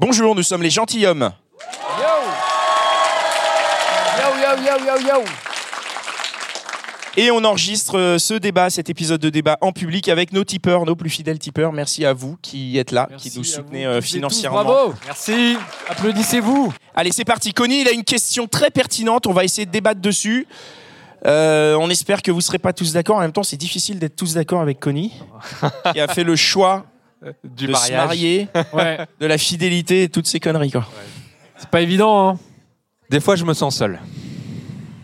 Bonjour, 0.00 0.34
nous 0.34 0.42
sommes 0.42 0.62
les 0.62 0.70
gentilshommes. 0.70 1.30
Yo, 1.98 2.16
yo, 4.40 4.56
yo, 4.64 4.86
yo, 4.86 5.06
yo. 5.06 5.24
Et 7.18 7.30
on 7.30 7.44
enregistre 7.44 7.98
euh, 7.98 8.18
ce 8.18 8.32
débat, 8.32 8.70
cet 8.70 8.88
épisode 8.88 9.20
de 9.20 9.28
débat 9.28 9.58
en 9.60 9.72
public 9.72 10.08
avec 10.08 10.32
nos 10.32 10.42
tipeurs, 10.42 10.86
nos 10.86 10.96
plus 10.96 11.10
fidèles 11.10 11.38
tipeurs. 11.38 11.74
Merci 11.74 12.06
à 12.06 12.14
vous 12.14 12.38
qui 12.40 12.78
êtes 12.78 12.92
là, 12.92 13.10
qui 13.18 13.30
nous 13.36 13.44
soutenez 13.44 13.84
euh, 13.84 14.00
financièrement. 14.00 14.64
Bravo. 14.64 14.94
Merci. 15.04 15.58
Applaudissez-vous. 15.90 16.72
Allez, 16.94 17.12
c'est 17.12 17.26
parti. 17.26 17.52
Connie, 17.52 17.82
il 17.82 17.88
a 17.88 17.92
une 17.92 18.04
question 18.04 18.46
très 18.46 18.70
pertinente. 18.70 19.26
On 19.26 19.34
va 19.34 19.44
essayer 19.44 19.66
de 19.66 19.70
débattre 19.70 20.00
dessus. 20.00 20.46
Euh, 21.26 21.76
on 21.78 21.90
espère 21.90 22.22
que 22.22 22.30
vous 22.30 22.38
ne 22.38 22.42
serez 22.42 22.58
pas 22.58 22.72
tous 22.72 22.94
d'accord. 22.94 23.16
En 23.16 23.20
même 23.20 23.32
temps, 23.32 23.42
c'est 23.42 23.58
difficile 23.58 23.98
d'être 23.98 24.16
tous 24.16 24.32
d'accord 24.32 24.62
avec 24.62 24.80
Connie, 24.80 25.12
qui 25.92 26.00
a 26.00 26.08
fait 26.08 26.24
le 26.24 26.36
choix 26.36 26.86
Du 27.44 27.66
de 27.66 27.74
se 27.74 27.92
marier, 27.92 28.48
Ouais. 28.72 29.06
de 29.20 29.26
la 29.26 29.38
fidélité 29.38 30.04
et 30.04 30.08
toutes 30.08 30.26
ces 30.26 30.40
conneries. 30.40 30.70
Quoi. 30.70 30.86
C'est 31.56 31.68
pas 31.68 31.80
évident, 31.82 32.28
hein. 32.30 32.38
Des 33.10 33.20
fois, 33.20 33.36
je 33.36 33.44
me 33.44 33.52
sens 33.54 33.76
seul 33.76 33.98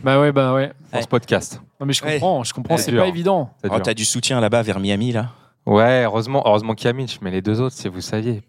Bah 0.05 0.20
ouais, 0.20 0.33
bah 0.33 0.55
ouais. 0.55 0.73
dans 0.92 1.03
ce 1.03 1.08
podcast. 1.08 1.61
Non 1.81 1.86
mais 1.86 1.92
je 1.92 2.03
Ouais. 2.05 2.14
comprends, 2.14 2.42
je 2.45 2.55
comprends, 2.55 2.77
C'est 2.78 2.92
pas 2.97 3.06
évident. 3.06 3.50
Oh. 3.69 3.78
T'as 3.81 3.92
du 3.95 4.05
soutien 4.05 4.41
là-bas 4.41 4.62
vers 4.62 4.81
Miami, 4.81 5.12
là 5.12 5.33
Ouais, 5.67 6.05
heureusement, 6.05 6.42
heureusement 6.47 6.75
qu'il 6.75 6.86
y 6.86 6.91
a 6.91 6.92
Mitch, 6.92 7.19
mais 7.20 7.31
les 7.33 7.42
deux 7.42 7.61
autres, 7.61 7.75
si 7.77 7.89
vous 7.89 8.00
saviez. 8.00 8.42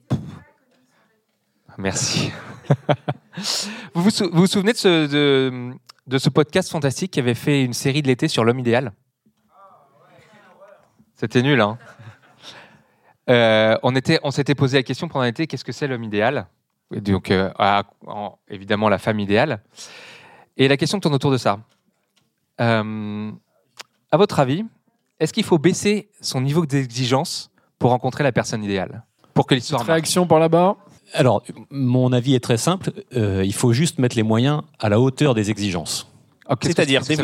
Merci. 1.78 2.32
vous, 3.94 4.04
vous 4.04 4.10
sou- 4.12 4.30
vous 4.32 4.42
vous 4.42 4.48
souvenez 4.48 4.72
de 4.74 4.78
ce, 4.78 5.08
de, 5.08 5.72
de 6.08 6.18
ce 6.18 6.30
podcast 6.30 6.70
fantastique 6.72 7.12
qui 7.12 7.20
avait 7.20 7.34
fait 7.34 7.64
une 7.64 7.74
série 7.74 8.02
de 8.02 8.08
l'été 8.08 8.28
sur 8.28 8.44
l'homme 8.46 8.60
idéal? 8.60 8.94
C'était 11.16 11.42
nul, 11.42 11.60
hein 11.62 11.78
Euh, 13.30 13.76
on, 13.84 13.96
était, 13.96 14.20
on 14.24 14.32
s'était 14.32 14.56
posé 14.56 14.78
la 14.78 14.84
question 14.84 15.08
pendant 15.08 15.26
l'été 15.26 15.48
qu'est-ce 15.48 15.66
que 15.66 15.72
c'est 15.72 15.88
l'homme 15.88 16.04
idéal? 16.04 16.48
Et 16.96 17.02
Donc, 17.02 17.32
euh, 17.32 17.52
à- 17.60 17.84
en- 18.06 18.38
évidemment, 18.50 18.88
la 18.90 18.98
femme 18.98 19.20
idéale. 19.20 19.62
Et 20.56 20.68
la 20.68 20.78
question 20.78 21.00
tourne 21.00 21.14
autour 21.16 21.32
de 21.32 21.38
ça. 21.38 21.60
Euh, 22.62 23.32
à 24.12 24.18
votre 24.18 24.40
avis, 24.40 24.64
est-ce 25.20 25.34
qu'il 25.34 25.44
faut 25.44 25.58
baisser 25.58 26.10
son 26.22 26.42
niveau 26.42 26.66
d'exigence 26.66 27.52
pour 27.80 27.92
rencontrer 27.92 28.24
la 28.24 28.32
personne 28.32 28.64
idéale? 28.64 29.04
Pour 29.34 29.46
que 29.46 29.56
l'histoire 29.56 29.86
Réaction 29.86 30.26
par 30.26 30.40
là-bas? 30.40 30.78
Alors, 31.14 31.44
mon 31.70 32.12
avis 32.12 32.36
est 32.36 32.40
très 32.44 32.58
simple. 32.58 32.92
Euh, 33.16 33.44
il 33.46 33.54
faut 33.54 33.72
juste 33.74 34.00
mettre 34.00 34.16
les 34.16 34.24
moyens 34.24 34.62
à 34.80 34.90
la 34.90 35.00
hauteur 35.00 35.34
des 35.36 35.52
exigences. 35.52 36.12
Ah, 36.48 36.56
C'est-à-dire, 36.62 37.02
qu'est-ce 37.02 37.22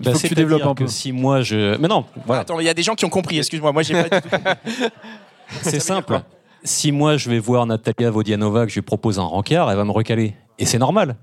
Il 0.00 0.12
faut 0.12 0.18
que 0.18 0.26
tu 0.28 0.34
développes 0.34 0.64
un 0.66 0.74
peu. 0.74 0.86
Si 0.86 1.12
moi 1.12 1.42
je, 1.42 1.76
mais 1.78 1.88
non, 1.88 2.04
voilà, 2.26 2.42
Attends, 2.42 2.60
il 2.60 2.66
y 2.66 2.68
a 2.68 2.74
des 2.74 2.82
gens 2.82 2.94
qui 2.94 3.04
ont 3.04 3.08
compris. 3.10 3.38
Excuse-moi, 3.38 3.72
moi 3.72 3.82
j'ai 3.82 3.94
pas. 4.04 4.20
c'est 5.62 5.80
simple. 5.80 6.20
Si 6.64 6.92
moi 6.92 7.16
je 7.16 7.30
vais 7.30 7.38
voir 7.38 7.66
Natalia 7.66 8.10
Vodianova 8.10 8.64
que 8.64 8.70
je 8.70 8.74
lui 8.76 8.82
propose 8.82 9.18
un 9.18 9.24
rencard, 9.24 9.70
elle 9.70 9.76
va 9.76 9.84
me 9.84 9.90
recaler, 9.92 10.34
et 10.58 10.66
c'est 10.66 10.78
normal. 10.78 11.16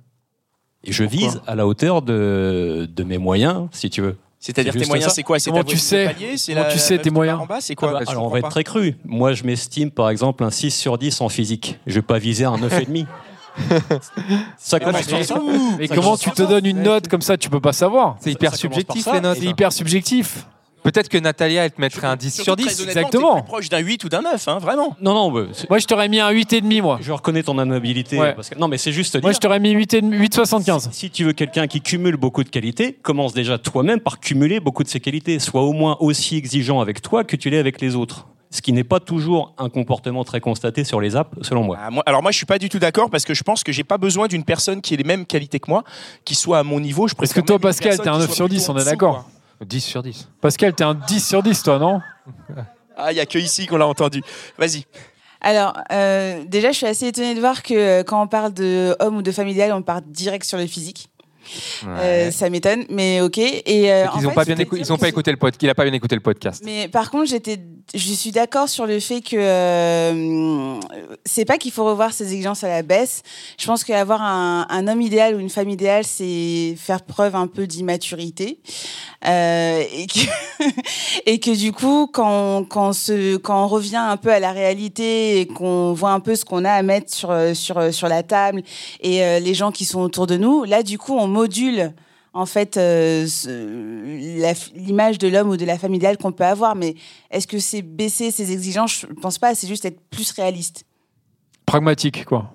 Et 0.83 0.91
je 0.91 1.03
vise 1.03 1.41
à 1.47 1.55
la 1.55 1.65
hauteur 1.65 2.01
de, 2.01 2.87
de 2.93 3.03
mes 3.03 3.17
moyens, 3.17 3.67
si 3.71 3.89
tu 3.89 4.01
veux. 4.01 4.17
C'est-à-dire 4.39 4.73
C'est 4.73 4.79
tes 4.79 4.85
moyens, 4.85 5.11
c'est 5.13 5.23
quoi? 5.23 5.39
C'est 5.39 5.49
Comment 5.49 5.63
tu 5.63 5.77
sais? 5.77 6.05
palier? 6.05 6.35
Comment 6.45 6.59
la 6.59 6.65
tu 6.65 6.77
sais 6.77 6.97
tes 6.97 7.03
qui 7.09 7.11
moyens? 7.11 7.39
En 7.39 7.45
bas, 7.47 7.57
c'est 7.61 7.73
Ah 7.73 7.75
quoi? 7.75 7.91
bah, 7.93 7.99
Bah, 8.05 8.11
alors 8.11 8.25
on 8.25 8.29
va 8.29 8.37
être 8.37 8.43
pas. 8.43 8.49
très 8.51 8.63
cru. 8.63 8.95
Moi 9.03 9.33
je 9.33 9.43
m'estime 9.43 9.89
par 9.89 10.09
exemple 10.11 10.43
un 10.43 10.51
6 10.51 10.69
sur 10.71 10.97
10 10.99 11.21
en 11.21 11.29
physique. 11.29 11.79
Je 11.87 11.95
vais 11.95 12.01
pas 12.03 12.19
viser 12.19 12.45
un 12.45 12.55
9,5. 12.57 13.05
ça 14.57 14.79
commence 14.79 15.05
mais 15.05 15.11
par 15.11 15.19
tu- 15.19 15.25
ça. 15.25 15.41
Mais 15.79 15.87
Ça 15.87 15.95
comment 15.95 16.05
commence 16.07 16.19
tu 16.19 16.25
par 16.29 16.35
te 16.35 16.41
ça. 16.43 16.47
donnes 16.47 16.65
une 16.65 16.83
note 16.83 17.07
comme 17.07 17.21
ça, 17.21 17.37
tu 17.37 17.49
peux 17.49 17.59
pas 17.61 17.73
savoir. 17.73 18.17
C'est 18.19 18.31
hyper 18.31 18.51
ça 18.55 18.57
commence 18.61 18.75
subjectif 18.75 19.03
ça, 19.03 19.13
les 19.13 19.21
notes. 19.21 19.37
C'est 19.39 19.45
hyper 19.45 19.71
subjectif. 19.71 20.45
Peut-être 20.83 21.09
que 21.09 21.17
Natalia, 21.17 21.65
elle 21.65 21.71
te 21.71 21.81
mettrait 21.81 22.05
un 22.05 22.15
10 22.15 22.29
sur 22.31 22.43
Surtout, 22.43 22.61
10. 22.61 22.65
très 22.75 22.81
honnêtement, 22.83 23.01
exactement. 23.01 23.35
t'es 23.37 23.41
plus 23.41 23.47
proche 23.47 23.69
d'un 23.69 23.79
8 23.79 24.03
ou 24.03 24.09
d'un 24.09 24.21
9, 24.21 24.47
hein, 24.47 24.59
vraiment. 24.59 24.95
Non 25.01 25.15
non, 25.15 25.31
bah, 25.31 25.45
c'est- 25.51 25.67
Moi, 25.67 25.79
je 25.79 25.87
t'aurais 25.87 26.07
mis 26.09 26.19
un 26.19 26.29
8,5 26.29 26.79
moi. 26.83 26.99
je 27.01 27.11
reconnais 27.11 27.41
ton 27.41 27.57
amabilité. 27.57 28.19
Ouais. 28.19 28.33
parce 28.35 28.49
que- 28.49 28.59
non 28.59 28.67
mais 28.67 28.77
c'est 28.77 28.91
juste 28.91 29.15
Moi, 29.15 29.31
dire. 29.31 29.35
je 29.35 29.39
t'aurais 29.39 29.59
mis 29.59 29.71
8,5 29.71 30.13
8,75. 30.13 30.89
Si 30.91 31.09
tu 31.09 31.23
veux 31.23 31.33
quelqu'un 31.33 31.65
qui 31.65 31.81
cumule 31.81 32.17
beaucoup 32.17 32.43
de 32.43 32.49
qualités, 32.49 32.93
commence 33.01 33.33
déjà 33.33 33.57
toi-même 33.57 33.99
par 33.99 34.19
cumuler 34.19 34.59
beaucoup 34.59 34.83
de 34.83 34.87
ses 34.87 34.99
qualités. 34.99 35.39
Sois 35.39 35.63
au 35.63 35.73
moins 35.73 35.97
aussi 36.01 36.37
exigeant 36.37 36.79
avec 36.81 37.01
toi 37.01 37.23
que 37.23 37.35
tu 37.35 37.49
l'es 37.49 37.57
avec 37.57 37.81
les 37.81 37.95
autres. 37.95 38.27
Ce 38.55 38.61
qui 38.61 38.71
n'est 38.71 38.85
pas 38.85 39.01
toujours 39.01 39.53
un 39.57 39.67
comportement 39.67 40.23
très 40.23 40.39
constaté 40.39 40.85
sur 40.85 41.01
les 41.01 41.17
apps, 41.17 41.35
selon 41.41 41.63
moi. 41.63 41.77
Ah, 41.77 41.89
moi- 41.91 42.03
alors 42.05 42.21
moi, 42.21 42.31
je 42.31 42.37
suis 42.37 42.45
pas 42.45 42.57
du 42.57 42.69
tout 42.69 42.79
d'accord 42.79 43.09
parce 43.09 43.25
que 43.25 43.33
je 43.33 43.43
pense 43.43 43.65
que 43.65 43.73
j'ai 43.73 43.83
pas 43.83 43.97
besoin 43.97 44.27
d'une 44.27 44.45
personne 44.45 44.79
qui 44.81 44.93
ait 44.93 44.97
les 44.97 45.03
mêmes 45.03 45.25
qualités 45.25 45.59
que 45.59 45.69
moi, 45.69 45.83
qui 46.23 46.35
soit 46.35 46.59
à 46.59 46.63
mon 46.63 46.79
niveau. 46.79 47.05
Je 47.09 47.15
Parce 47.15 47.33
que 47.33 47.41
toi, 47.41 47.59
Pascal, 47.59 47.97
t'es 47.99 48.07
un 48.07 48.13
qui 48.13 48.19
9 48.19 48.25
soit 48.27 48.35
sur 48.35 48.47
10, 48.47 48.63
plutôt 48.63 48.79
on 48.79 48.81
est 48.81 48.85
d'accord. 48.85 49.25
quoi. 49.59 49.65
10 49.67 49.81
sur 49.81 50.01
10. 50.01 50.29
Pascal, 50.39 50.73
t'es 50.73 50.85
un 50.85 50.93
10 50.93 51.27
sur 51.27 51.43
10, 51.43 51.63
toi, 51.63 51.79
non? 51.79 51.99
Ah, 52.95 53.11
il 53.11 53.17
y 53.17 53.19
a 53.19 53.25
que 53.25 53.37
ici 53.37 53.67
qu'on 53.67 53.75
l'a 53.75 53.87
entendu. 53.87 54.21
Vas-y. 54.57 54.85
Alors, 55.41 55.73
euh, 55.91 56.45
déjà, 56.47 56.71
je 56.71 56.77
suis 56.77 56.85
assez 56.87 57.07
étonnée 57.07 57.35
de 57.35 57.41
voir 57.41 57.61
que 57.61 57.73
euh, 57.73 58.03
quand 58.03 58.21
on 58.23 58.27
parle 58.27 58.53
de 58.53 58.95
homme 59.01 59.17
ou 59.17 59.21
de 59.21 59.31
familial, 59.33 59.73
on 59.73 59.81
part 59.81 60.01
direct 60.01 60.45
sur 60.45 60.57
le 60.57 60.65
physique. 60.65 61.09
Euh, 61.87 62.31
ça 62.31 62.49
m'étonne, 62.49 62.85
mais 62.89 63.21
ok. 63.21 63.37
Et 63.37 63.91
euh, 63.91 64.05
ils 64.17 64.23
n'ont 64.23 64.31
pas 64.31 64.45
bien 64.45 64.55
ils 64.73 64.93
ont 64.93 64.97
pas 64.97 65.07
écouté 65.07 65.31
le 65.31 65.37
podcast. 65.37 65.61
Il 65.63 65.69
a 65.69 65.75
pas 65.75 65.83
bien 65.83 65.93
écouté 65.93 66.15
le 66.15 66.21
podcast. 66.21 66.61
Mais 66.65 66.87
par 66.87 67.11
contre, 67.11 67.29
j'étais, 67.29 67.59
je 67.93 68.13
suis 68.13 68.31
d'accord 68.31 68.69
sur 68.69 68.85
le 68.85 68.99
fait 68.99 69.21
que 69.21 69.35
euh, 69.37 70.79
c'est 71.25 71.45
pas 71.45 71.57
qu'il 71.57 71.71
faut 71.71 71.85
revoir 71.85 72.13
ses 72.13 72.31
exigences 72.31 72.63
à 72.63 72.69
la 72.69 72.81
baisse. 72.81 73.21
Je 73.59 73.65
pense 73.65 73.83
qu'avoir 73.83 74.21
un, 74.21 74.65
un 74.69 74.87
homme 74.87 75.01
idéal 75.01 75.35
ou 75.35 75.39
une 75.39 75.49
femme 75.49 75.69
idéale, 75.69 76.03
c'est 76.03 76.75
faire 76.77 77.01
preuve 77.03 77.35
un 77.35 77.47
peu 77.47 77.67
d'immaturité 77.67 78.59
Euh, 79.27 79.83
et 79.91 80.05
que 80.05 80.19
et 81.25 81.39
que 81.39 81.55
du 81.57 81.71
coup, 81.71 82.07
quand 82.11 82.59
on, 82.59 82.63
quand 82.63 82.89
on 82.89 82.93
se 82.93 83.37
quand 83.37 83.63
on 83.63 83.67
revient 83.67 83.95
un 83.95 84.17
peu 84.17 84.31
à 84.31 84.39
la 84.39 84.51
réalité 84.51 85.39
et 85.39 85.47
qu'on 85.47 85.93
voit 85.93 86.11
un 86.11 86.19
peu 86.19 86.35
ce 86.35 86.45
qu'on 86.45 86.63
a 86.63 86.71
à 86.71 86.83
mettre 86.83 87.11
sur 87.11 87.33
sur 87.55 87.91
sur 87.91 88.07
la 88.07 88.21
table 88.21 88.61
et 89.01 89.23
euh, 89.23 89.39
les 89.39 89.53
gens 89.53 89.71
qui 89.71 89.85
sont 89.85 90.01
autour 90.01 90.27
de 90.27 90.37
nous, 90.37 90.63
là, 90.63 90.83
du 90.83 90.97
coup, 90.97 91.15
on 91.17 91.27
module 91.35 91.93
en 92.33 92.45
fait 92.45 92.75
euh, 92.77 93.25
l'image 94.75 95.17
de 95.17 95.27
l'homme 95.27 95.49
ou 95.49 95.57
de 95.57 95.65
la 95.65 95.77
femme 95.77 95.93
idéale 95.93 96.17
qu'on 96.17 96.33
peut 96.33 96.43
avoir. 96.43 96.75
Mais 96.75 96.95
est-ce 97.31 97.47
que 97.47 97.59
c'est 97.59 97.81
baisser 97.81 98.29
ses 98.31 98.51
exigences? 98.51 99.05
Je 99.09 99.13
pense 99.21 99.37
pas. 99.37 99.55
C'est 99.55 99.67
juste 99.67 99.85
être 99.85 100.01
plus 100.09 100.31
réaliste. 100.31 100.85
Pragmatique, 101.65 102.25
quoi. 102.25 102.51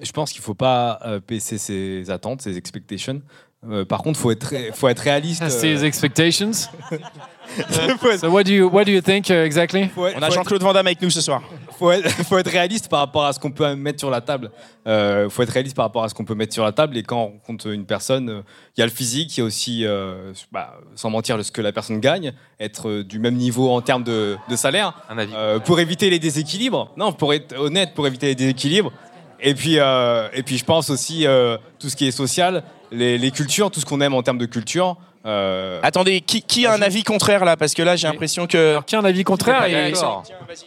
Je 0.00 0.12
pense 0.12 0.32
qu'il 0.32 0.42
faut 0.42 0.54
pas 0.54 1.00
euh, 1.04 1.20
baisser 1.26 1.58
ses 1.58 2.10
attentes, 2.10 2.42
ses 2.42 2.56
expectations. 2.56 3.20
Euh, 3.68 3.84
par 3.84 4.02
contre, 4.02 4.20
faut 4.20 4.30
être 4.30 4.44
ré- 4.44 4.70
faut 4.72 4.86
être 4.88 5.00
réaliste. 5.00 5.42
euh, 5.42 5.82
expectations? 5.82 6.52
faut 7.98 8.10
être- 8.10 8.20
So 8.20 8.28
what 8.30 8.44
do 8.44 8.52
you 8.52 8.68
what 8.70 8.84
do 8.84 8.92
you 8.92 9.00
think 9.00 9.28
uh, 9.30 9.32
exactly? 9.32 9.88
Faut 9.88 10.06
être- 10.06 10.16
On 10.16 10.22
a 10.22 10.26
faut 10.28 10.34
Jean-Claude 10.34 10.62
Van 10.62 10.72
Damme 10.72 10.86
avec 10.86 11.02
nous 11.02 11.10
ce 11.10 11.20
soir. 11.20 11.42
faut 11.76 11.90
être- 11.90 12.08
faut 12.28 12.38
être 12.38 12.50
réaliste 12.50 12.88
par 12.88 13.00
rapport 13.00 13.24
à 13.24 13.32
ce 13.32 13.40
qu'on 13.40 13.50
peut 13.50 13.74
mettre 13.74 13.98
sur 13.98 14.10
la 14.10 14.20
table. 14.20 14.52
Euh, 14.86 15.28
faut 15.28 15.42
être 15.42 15.50
réaliste 15.50 15.74
par 15.74 15.86
rapport 15.86 16.04
à 16.04 16.08
ce 16.08 16.14
qu'on 16.14 16.24
peut 16.24 16.36
mettre 16.36 16.52
sur 16.54 16.62
la 16.64 16.70
table. 16.70 16.96
Et 16.96 17.02
quand 17.02 17.18
on 17.18 17.26
rencontre 17.32 17.66
une 17.72 17.84
personne, 17.84 18.28
euh, 18.30 18.40
il 18.76 18.80
y 18.80 18.82
a 18.82 18.86
le 18.86 18.92
physique, 18.92 19.36
il 19.36 19.40
y 19.40 19.42
a 19.42 19.46
aussi, 19.46 19.84
euh, 19.84 20.32
bah, 20.52 20.78
sans 20.94 21.10
mentir, 21.10 21.44
ce 21.44 21.50
que 21.50 21.60
la 21.60 21.72
personne 21.72 21.98
gagne, 21.98 22.32
être 22.60 22.88
euh, 22.88 23.02
du 23.04 23.18
même 23.18 23.34
niveau 23.34 23.70
en 23.70 23.80
termes 23.80 24.04
de, 24.04 24.36
de 24.48 24.54
salaire. 24.56 24.92
Un 25.10 25.18
avis. 25.18 25.32
Euh, 25.34 25.58
pour 25.58 25.80
éviter 25.80 26.10
les 26.10 26.20
déséquilibres. 26.20 26.92
Non, 26.96 27.12
pour 27.12 27.34
être 27.34 27.58
honnête, 27.58 27.92
pour 27.94 28.06
éviter 28.06 28.26
les 28.26 28.34
déséquilibres. 28.36 28.92
Et 29.40 29.54
puis, 29.54 29.78
euh, 29.78 30.28
et 30.32 30.42
puis 30.42 30.58
je 30.58 30.64
pense 30.64 30.90
aussi 30.90 31.26
euh, 31.26 31.56
tout 31.78 31.88
ce 31.88 31.96
qui 31.96 32.06
est 32.06 32.10
social, 32.10 32.64
les, 32.90 33.18
les 33.18 33.30
cultures, 33.30 33.70
tout 33.70 33.80
ce 33.80 33.86
qu'on 33.86 34.00
aime 34.00 34.14
en 34.14 34.22
termes 34.22 34.38
de 34.38 34.46
culture. 34.46 34.96
euh, 35.26 35.78
Attendez, 35.82 36.20
qui, 36.20 36.42
qui 36.42 36.66
a 36.66 36.72
un 36.72 36.82
avis 36.82 37.04
contraire 37.04 37.44
là? 37.44 37.56
Parce 37.56 37.74
que 37.74 37.82
là, 37.82 37.94
j'ai 37.96 38.08
l'impression 38.08 38.46
que. 38.46 38.70
Alors, 38.72 38.84
qui 38.84 38.96
a 38.96 39.00
un 39.00 39.04
avis 39.04 39.24
contraire 39.24 39.64
et, 39.66 39.92
d'accord. 39.92 40.22
Tiens, 40.26 40.36
vas-y. 40.46 40.66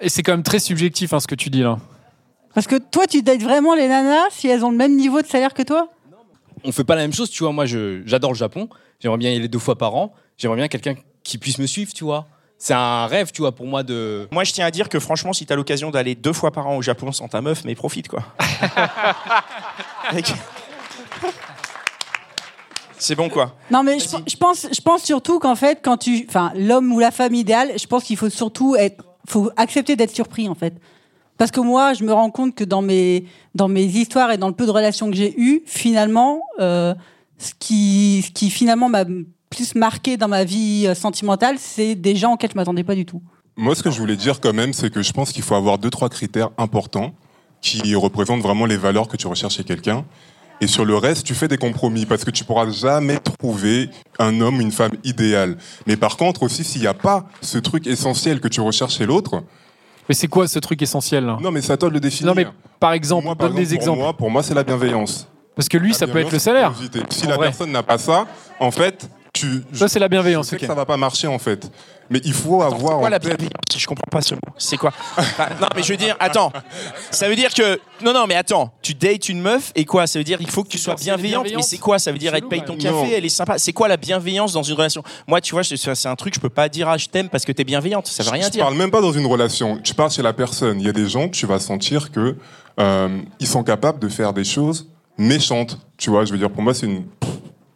et 0.00 0.08
c'est 0.08 0.22
quand 0.22 0.32
même 0.32 0.42
très 0.42 0.58
subjectif 0.58 1.12
hein, 1.12 1.20
ce 1.20 1.26
que 1.26 1.34
tu 1.34 1.50
dis 1.50 1.62
là. 1.62 1.78
Parce 2.54 2.66
que 2.66 2.76
toi, 2.76 3.06
tu 3.06 3.22
dates 3.22 3.42
vraiment 3.42 3.74
les 3.74 3.88
nanas 3.88 4.30
si 4.30 4.48
elles 4.48 4.64
ont 4.64 4.70
le 4.70 4.76
même 4.76 4.96
niveau 4.96 5.20
de 5.22 5.26
salaire 5.26 5.52
que 5.54 5.62
toi? 5.62 5.88
On 6.64 6.72
fait 6.72 6.82
pas 6.84 6.96
la 6.96 7.02
même 7.02 7.12
chose, 7.12 7.30
tu 7.30 7.44
vois. 7.44 7.52
Moi, 7.52 7.66
j'adore 7.66 8.32
le 8.32 8.36
Japon. 8.36 8.68
J'aimerais 9.00 9.18
bien 9.18 9.30
y 9.30 9.36
aller 9.36 9.48
deux 9.48 9.60
fois 9.60 9.76
par 9.78 9.94
an. 9.94 10.12
J'aimerais 10.38 10.56
bien 10.56 10.68
quelqu'un 10.68 10.94
qui 11.22 11.38
puisse 11.38 11.58
me 11.58 11.66
suivre, 11.66 11.92
tu 11.92 12.02
vois. 12.04 12.26
C'est 12.60 12.74
un 12.74 13.06
rêve, 13.06 13.30
tu 13.30 13.42
vois, 13.42 13.52
pour 13.52 13.66
moi 13.66 13.84
de. 13.84 14.26
Moi, 14.32 14.42
je 14.42 14.52
tiens 14.52 14.66
à 14.66 14.72
dire 14.72 14.88
que 14.88 14.98
franchement, 14.98 15.32
si 15.32 15.46
t'as 15.46 15.54
l'occasion 15.54 15.90
d'aller 15.92 16.16
deux 16.16 16.32
fois 16.32 16.50
par 16.50 16.66
an 16.66 16.76
au 16.76 16.82
Japon 16.82 17.12
sans 17.12 17.28
ta 17.28 17.40
meuf, 17.40 17.64
mais 17.64 17.76
profite 17.76 18.08
quoi. 18.08 18.24
C'est 22.98 23.14
bon 23.14 23.28
quoi. 23.28 23.54
Non, 23.70 23.84
mais 23.84 24.00
je, 24.00 24.08
je 24.26 24.36
pense, 24.36 24.66
je 24.72 24.80
pense 24.80 25.04
surtout 25.04 25.38
qu'en 25.38 25.54
fait, 25.54 25.78
quand 25.82 25.98
tu, 25.98 26.26
enfin, 26.28 26.50
l'homme 26.56 26.92
ou 26.92 26.98
la 26.98 27.12
femme 27.12 27.34
idéale, 27.34 27.70
je 27.80 27.86
pense 27.86 28.02
qu'il 28.02 28.16
faut 28.16 28.28
surtout 28.28 28.74
être, 28.74 29.04
faut 29.28 29.52
accepter 29.56 29.94
d'être 29.94 30.12
surpris 30.14 30.48
en 30.48 30.56
fait. 30.56 30.74
Parce 31.36 31.52
que 31.52 31.60
moi, 31.60 31.94
je 31.94 32.02
me 32.02 32.12
rends 32.12 32.32
compte 32.32 32.56
que 32.56 32.64
dans 32.64 32.82
mes, 32.82 33.24
dans 33.54 33.68
mes 33.68 33.84
histoires 33.84 34.32
et 34.32 34.36
dans 34.36 34.48
le 34.48 34.54
peu 34.54 34.66
de 34.66 34.72
relations 34.72 35.08
que 35.08 35.16
j'ai 35.16 35.38
eues, 35.40 35.62
finalement, 35.64 36.42
euh, 36.58 36.92
ce, 37.38 37.52
qui, 37.56 38.24
ce 38.26 38.32
qui 38.32 38.50
finalement 38.50 38.88
m'a 38.88 39.04
plus 39.50 39.74
marqué 39.74 40.16
dans 40.16 40.28
ma 40.28 40.44
vie 40.44 40.84
euh, 40.86 40.94
sentimentale, 40.94 41.56
c'est 41.58 41.94
des 41.94 42.16
gens 42.16 42.34
auxquels 42.34 42.50
je 42.52 42.56
m'attendais 42.56 42.84
pas 42.84 42.94
du 42.94 43.04
tout. 43.06 43.22
Moi, 43.56 43.74
ce 43.74 43.82
que 43.82 43.90
je 43.90 43.98
voulais 43.98 44.16
dire 44.16 44.40
quand 44.40 44.52
même, 44.52 44.72
c'est 44.72 44.90
que 44.92 45.02
je 45.02 45.12
pense 45.12 45.32
qu'il 45.32 45.42
faut 45.42 45.54
avoir 45.54 45.78
deux, 45.78 45.90
trois 45.90 46.08
critères 46.08 46.50
importants 46.58 47.12
qui 47.60 47.94
représentent 47.96 48.42
vraiment 48.42 48.66
les 48.66 48.76
valeurs 48.76 49.08
que 49.08 49.16
tu 49.16 49.26
recherches 49.26 49.56
chez 49.56 49.64
quelqu'un. 49.64 50.04
Et 50.60 50.66
sur 50.66 50.84
le 50.84 50.96
reste, 50.96 51.24
tu 51.24 51.34
fais 51.34 51.48
des 51.48 51.56
compromis 51.58 52.04
parce 52.06 52.24
que 52.24 52.30
tu 52.30 52.44
pourras 52.44 52.68
jamais 52.70 53.18
trouver 53.18 53.90
un 54.18 54.40
homme, 54.40 54.60
une 54.60 54.72
femme 54.72 54.92
idéale. 55.04 55.56
Mais 55.86 55.96
par 55.96 56.16
contre, 56.16 56.42
aussi, 56.44 56.62
s'il 56.64 56.80
n'y 56.80 56.86
a 56.88 56.94
pas 56.94 57.26
ce 57.42 57.58
truc 57.58 57.86
essentiel 57.86 58.40
que 58.40 58.48
tu 58.48 58.60
recherches 58.60 58.96
chez 58.98 59.06
l'autre, 59.06 59.42
Mais 60.08 60.14
c'est 60.14 60.26
quoi 60.28 60.48
ce 60.48 60.58
truc 60.58 60.80
essentiel? 60.82 61.24
Là 61.26 61.38
non, 61.40 61.50
mais 61.52 61.60
c'est 61.62 61.72
à 61.72 61.76
toi 61.76 61.88
de 61.88 61.94
le 61.94 62.00
définir. 62.00 62.34
Non, 62.34 62.40
mais 62.40 62.46
par 62.80 62.92
exemple, 62.92 63.24
moi, 63.24 63.36
par 63.36 63.48
donne 63.48 63.58
des 63.58 63.64
pour 63.66 63.74
exemples. 63.74 63.98
moi, 64.00 64.16
pour 64.16 64.30
moi, 64.30 64.42
c'est 64.42 64.54
la 64.54 64.64
bienveillance. 64.64 65.28
Parce 65.54 65.68
que 65.68 65.76
lui, 65.78 65.90
La 65.90 65.98
ça 65.98 66.06
peut 66.06 66.18
être 66.18 66.30
le 66.32 66.38
salaire. 66.38 66.72
Si 67.10 67.26
En 67.26 67.30
la 67.30 67.36
vrai. 67.36 67.46
personne 67.48 67.72
n'a 67.72 67.82
pas 67.82 67.98
ça, 67.98 68.26
en 68.60 68.70
fait, 68.70 69.08
tu. 69.40 69.62
Ça, 69.72 69.88
c'est 69.88 69.98
la 69.98 70.08
bienveillance, 70.08 70.46
Je 70.46 70.50
sais 70.50 70.56
que 70.58 70.66
ça 70.66 70.74
va 70.74 70.84
pas 70.86 70.96
marcher, 70.96 71.26
en 71.26 71.38
fait. 71.38 71.70
Mais 72.10 72.20
il 72.24 72.32
faut 72.32 72.62
avoir. 72.62 72.98
Quoi 72.98 73.06
en 73.06 73.08
la 73.10 73.18
tête- 73.18 73.28
bienveillance 73.28 73.52
Je 73.76 73.86
comprends 73.86 74.08
pas 74.10 74.22
ce 74.22 74.34
mot. 74.34 74.40
C'est 74.56 74.78
quoi 74.78 74.92
Enfin, 75.18 75.48
Non, 75.60 75.68
mais 75.76 75.82
je 75.82 75.88
veux 75.92 75.96
dire, 75.98 76.16
attends. 76.20 76.50
Ça 77.10 77.28
veut 77.28 77.36
dire 77.36 77.52
que. 77.52 77.78
Non, 78.02 78.12
non, 78.14 78.26
mais 78.26 78.34
attends. 78.34 78.72
Tu 78.80 78.94
dates 78.94 79.28
une 79.28 79.40
meuf 79.42 79.72
et 79.74 79.84
quoi? 79.84 80.06
Ça 80.06 80.18
veut 80.18 80.24
dire 80.24 80.38
il 80.40 80.48
faut 80.50 80.62
que 80.64 80.68
tu 80.68 80.78
sois 80.78 80.94
C'est 80.96 81.10
la 81.10 81.16
bienveillante. 81.18 81.46
Mais 81.56 81.62
c'est 81.62 81.76
quoi? 81.78 81.98
Ça 81.98 82.10
veut 82.12 82.18
dire 82.18 82.30
C'est 82.32 82.38
elle 82.38 82.44
te 82.44 82.48
paye 82.48 82.62
ton 82.64 82.76
café, 82.76 82.90
Non. 82.90 83.06
elle 83.14 83.24
est 83.26 83.28
sympa. 83.28 83.58
C'est 83.58 83.72
quoi 83.74 83.88
la 83.88 83.96
bienveillance 83.98 84.52
dans 84.54 84.62
une 84.62 84.74
relation? 84.74 85.02
Moi, 85.26 85.40
tu 85.42 85.52
vois, 85.52 85.64
c'est 85.64 85.76
c'est 85.76 86.08
un 86.08 86.16
truc, 86.16 86.34
je 86.34 86.40
peux 86.40 86.48
pas 86.48 86.68
dire 86.70 86.88
ah, 86.88 86.96
je 86.96 87.06
t'aime 87.08 87.28
parce 87.28 87.44
que 87.44 87.52
t'es 87.52 87.64
bienveillante. 87.64 88.06
Ça 88.06 88.22
veut 88.22 88.30
rien 88.30 88.46
je 88.46 88.50
dire. 88.52 88.64
parle 88.64 88.76
même 88.76 88.90
pas 88.90 89.02
dans 89.02 89.12
une 89.12 89.26
relation. 89.26 89.78
Tu 89.82 89.92
parles 89.94 90.10
chez 90.10 90.22
la 90.22 90.32
personne. 90.32 90.80
Il 90.80 90.86
y 90.86 90.88
a 90.88 90.92
des 90.92 91.08
gens, 91.08 91.28
tu 91.28 91.44
vas 91.46 91.58
sentir 91.58 92.10
que 92.10 92.36
euh, 92.80 93.18
ils 93.40 93.46
sont 93.46 93.62
capables 93.64 93.98
de 93.98 94.08
faire 94.08 94.32
des 94.32 94.44
choses 94.44 94.88
méchantes. 95.18 95.78
Tu 95.98 96.10
vois, 96.10 96.24
je 96.24 96.32
veux 96.32 96.38
dire, 96.38 96.50
pour 96.50 96.62
moi, 96.62 96.72
c'est 96.74 96.86
une. 96.86 97.04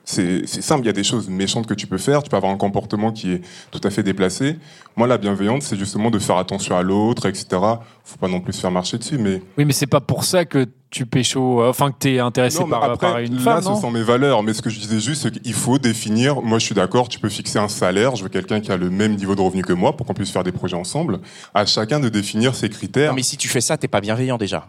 C'est 0.04 0.46
simple, 0.46 0.82
il 0.82 0.86
y 0.86 0.90
a 0.90 0.92
des 0.92 1.04
choses 1.04 1.28
méchantes 1.28 1.66
que 1.66 1.74
tu 1.74 1.86
peux 1.86 1.98
faire, 1.98 2.22
tu 2.22 2.30
peux 2.30 2.36
avoir 2.36 2.52
un 2.52 2.56
comportement 2.56 3.12
qui 3.12 3.32
est 3.32 3.42
tout 3.70 3.80
à 3.84 3.90
fait 3.90 4.02
déplacé. 4.02 4.56
Moi, 4.96 5.06
la 5.06 5.16
bienveillante, 5.16 5.62
c'est 5.62 5.76
justement 5.76 6.10
de 6.10 6.18
faire 6.18 6.36
attention 6.36 6.76
à 6.76 6.82
l'autre, 6.82 7.26
etc. 7.26 7.46
Faut 8.04 8.18
pas 8.20 8.28
non 8.28 8.40
plus 8.40 8.52
se 8.52 8.60
faire 8.60 8.72
marcher 8.72 8.98
dessus, 8.98 9.16
mais 9.16 9.40
Oui, 9.56 9.64
mais 9.64 9.72
c'est 9.72 9.86
pas 9.86 10.00
pour 10.00 10.24
ça 10.24 10.44
que 10.44 10.66
tu 10.90 11.06
pécho, 11.06 11.62
euh, 11.62 11.70
enfin 11.70 11.90
que 11.90 11.96
t'es 11.98 12.18
intéressé 12.18 12.58
Non, 12.60 12.68
par, 12.68 12.82
après, 12.84 12.96
par 13.06 13.18
une 13.20 13.36
là, 13.36 13.40
femme, 13.40 13.62
ce 13.62 13.68
non 13.68 13.80
sont 13.80 13.90
mes 13.90 14.02
valeurs. 14.02 14.42
Mais 14.42 14.52
ce 14.52 14.60
que 14.60 14.70
je 14.70 14.78
disais 14.78 15.00
juste, 15.00 15.22
c'est 15.22 15.40
qu'il 15.40 15.54
faut 15.54 15.78
définir. 15.78 16.42
Moi, 16.42 16.58
je 16.58 16.66
suis 16.66 16.74
d'accord. 16.74 17.08
Tu 17.08 17.18
peux 17.18 17.30
fixer 17.30 17.58
un 17.58 17.68
salaire. 17.68 18.16
Je 18.16 18.24
veux 18.24 18.28
quelqu'un 18.28 18.60
qui 18.60 18.70
a 18.72 18.76
le 18.76 18.90
même 18.90 19.14
niveau 19.14 19.34
de 19.34 19.40
revenu 19.40 19.62
que 19.62 19.72
moi 19.72 19.96
pour 19.96 20.06
qu'on 20.06 20.14
puisse 20.14 20.30
faire 20.30 20.44
des 20.44 20.52
projets 20.52 20.76
ensemble. 20.76 21.20
À 21.54 21.64
chacun 21.64 22.00
de 22.00 22.08
définir 22.08 22.54
ses 22.54 22.68
critères. 22.68 23.10
Non, 23.10 23.16
mais 23.16 23.22
si 23.22 23.36
tu 23.36 23.48
fais 23.48 23.60
ça, 23.62 23.78
t'es 23.78 23.88
pas 23.88 24.00
bienveillant 24.00 24.36
déjà. 24.36 24.66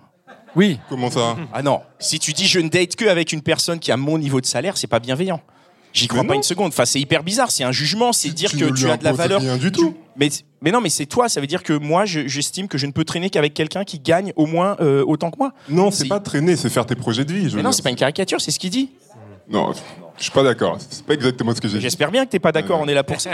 Oui. 0.56 0.80
Comment 0.90 1.10
ça 1.10 1.36
Ah 1.54 1.62
non. 1.64 1.82
Si 2.00 2.20
tu 2.20 2.34
dis 2.34 2.46
je 2.48 2.60
ne 2.60 2.70
date 2.70 2.96
que 2.96 3.06
avec 3.06 3.32
une 3.34 3.42
personne 3.42 3.80
qui 3.80 3.92
a 3.92 3.98
mon 3.98 4.18
niveau 4.18 4.40
de 4.42 4.46
salaire, 4.46 4.78
c'est 4.78 4.88
pas 4.88 5.00
bienveillant. 5.00 5.42
J'y 5.94 6.08
crois 6.08 6.24
pas 6.24 6.34
une 6.34 6.42
seconde. 6.44 6.70
Enfin, 6.70 6.86
c'est 6.86 7.00
hyper 7.00 7.24
bizarre. 7.24 7.52
C'est 7.52 7.64
un 7.64 7.72
jugement. 7.72 8.14
C'est 8.14 8.30
dire 8.30 8.50
tu 8.50 8.58
que 8.58 8.66
ne 8.66 8.70
tu 8.72 8.86
lui 8.86 8.92
as 8.92 8.98
de 8.98 9.04
la 9.04 9.12
imposes 9.12 9.18
valeur. 9.20 9.42
rien 9.42 9.58
du 9.58 9.72
tout. 9.72 9.96
Mais, 10.18 10.30
mais 10.62 10.72
non, 10.72 10.82
mais 10.82 10.90
c'est 10.90 11.06
toi. 11.06 11.30
Ça 11.30 11.40
veut 11.40 11.46
dire 11.46 11.62
que 11.62 11.74
moi, 11.74 12.06
je- 12.06 12.28
j'estime 12.28 12.68
que 12.68 12.80
je 12.80 12.88
ne 12.88 12.92
peux 12.92 13.04
traîner 13.04 13.30
qu'avec 13.30 13.54
quelqu'un 13.54 13.84
qui 13.84 14.00
gagne 14.00 14.34
au 14.36 14.48
moins 14.48 14.76
euh, 14.82 15.04
autant 15.06 15.30
que 15.30 15.38
moi. 15.38 15.54
Non, 15.70 15.92
c'est 15.92 16.04
Si. 16.04 16.10
pas 16.10 16.20
traîner, 16.20 16.56
c'est 16.56 16.70
faire 16.70 16.88
tes 16.88 16.96
projets 16.96 17.26
de 17.26 17.32
vie. 17.34 17.44
je 17.44 17.50
veux 17.50 17.58
Mais 17.58 17.62
non, 17.64 17.70
dire. 17.70 17.76
c'est 17.76 17.84
pas 17.84 17.92
une 17.92 17.96
caricature, 17.96 18.42
c'est 18.42 18.50
ce 18.50 18.58
qu'il 18.58 18.72
dit. 18.72 18.90
Non, 19.50 19.72
je 20.18 20.24
suis 20.24 20.32
pas 20.32 20.44
d'accord. 20.44 20.78
C'est 20.90 21.06
pas 21.06 21.14
exactement 21.14 21.54
ce 21.56 21.62
que 21.62 21.68
j'ai 21.68 21.78
dit. 21.78 21.82
J'espère 21.82 22.12
bien 22.12 22.26
que 22.26 22.32
t'es 22.32 22.40
pas 22.40 22.52
d'accord. 22.52 22.80
On 22.80 22.88
est 22.88 22.94
là 22.94 23.04
pour 23.04 23.20
ça. 23.20 23.32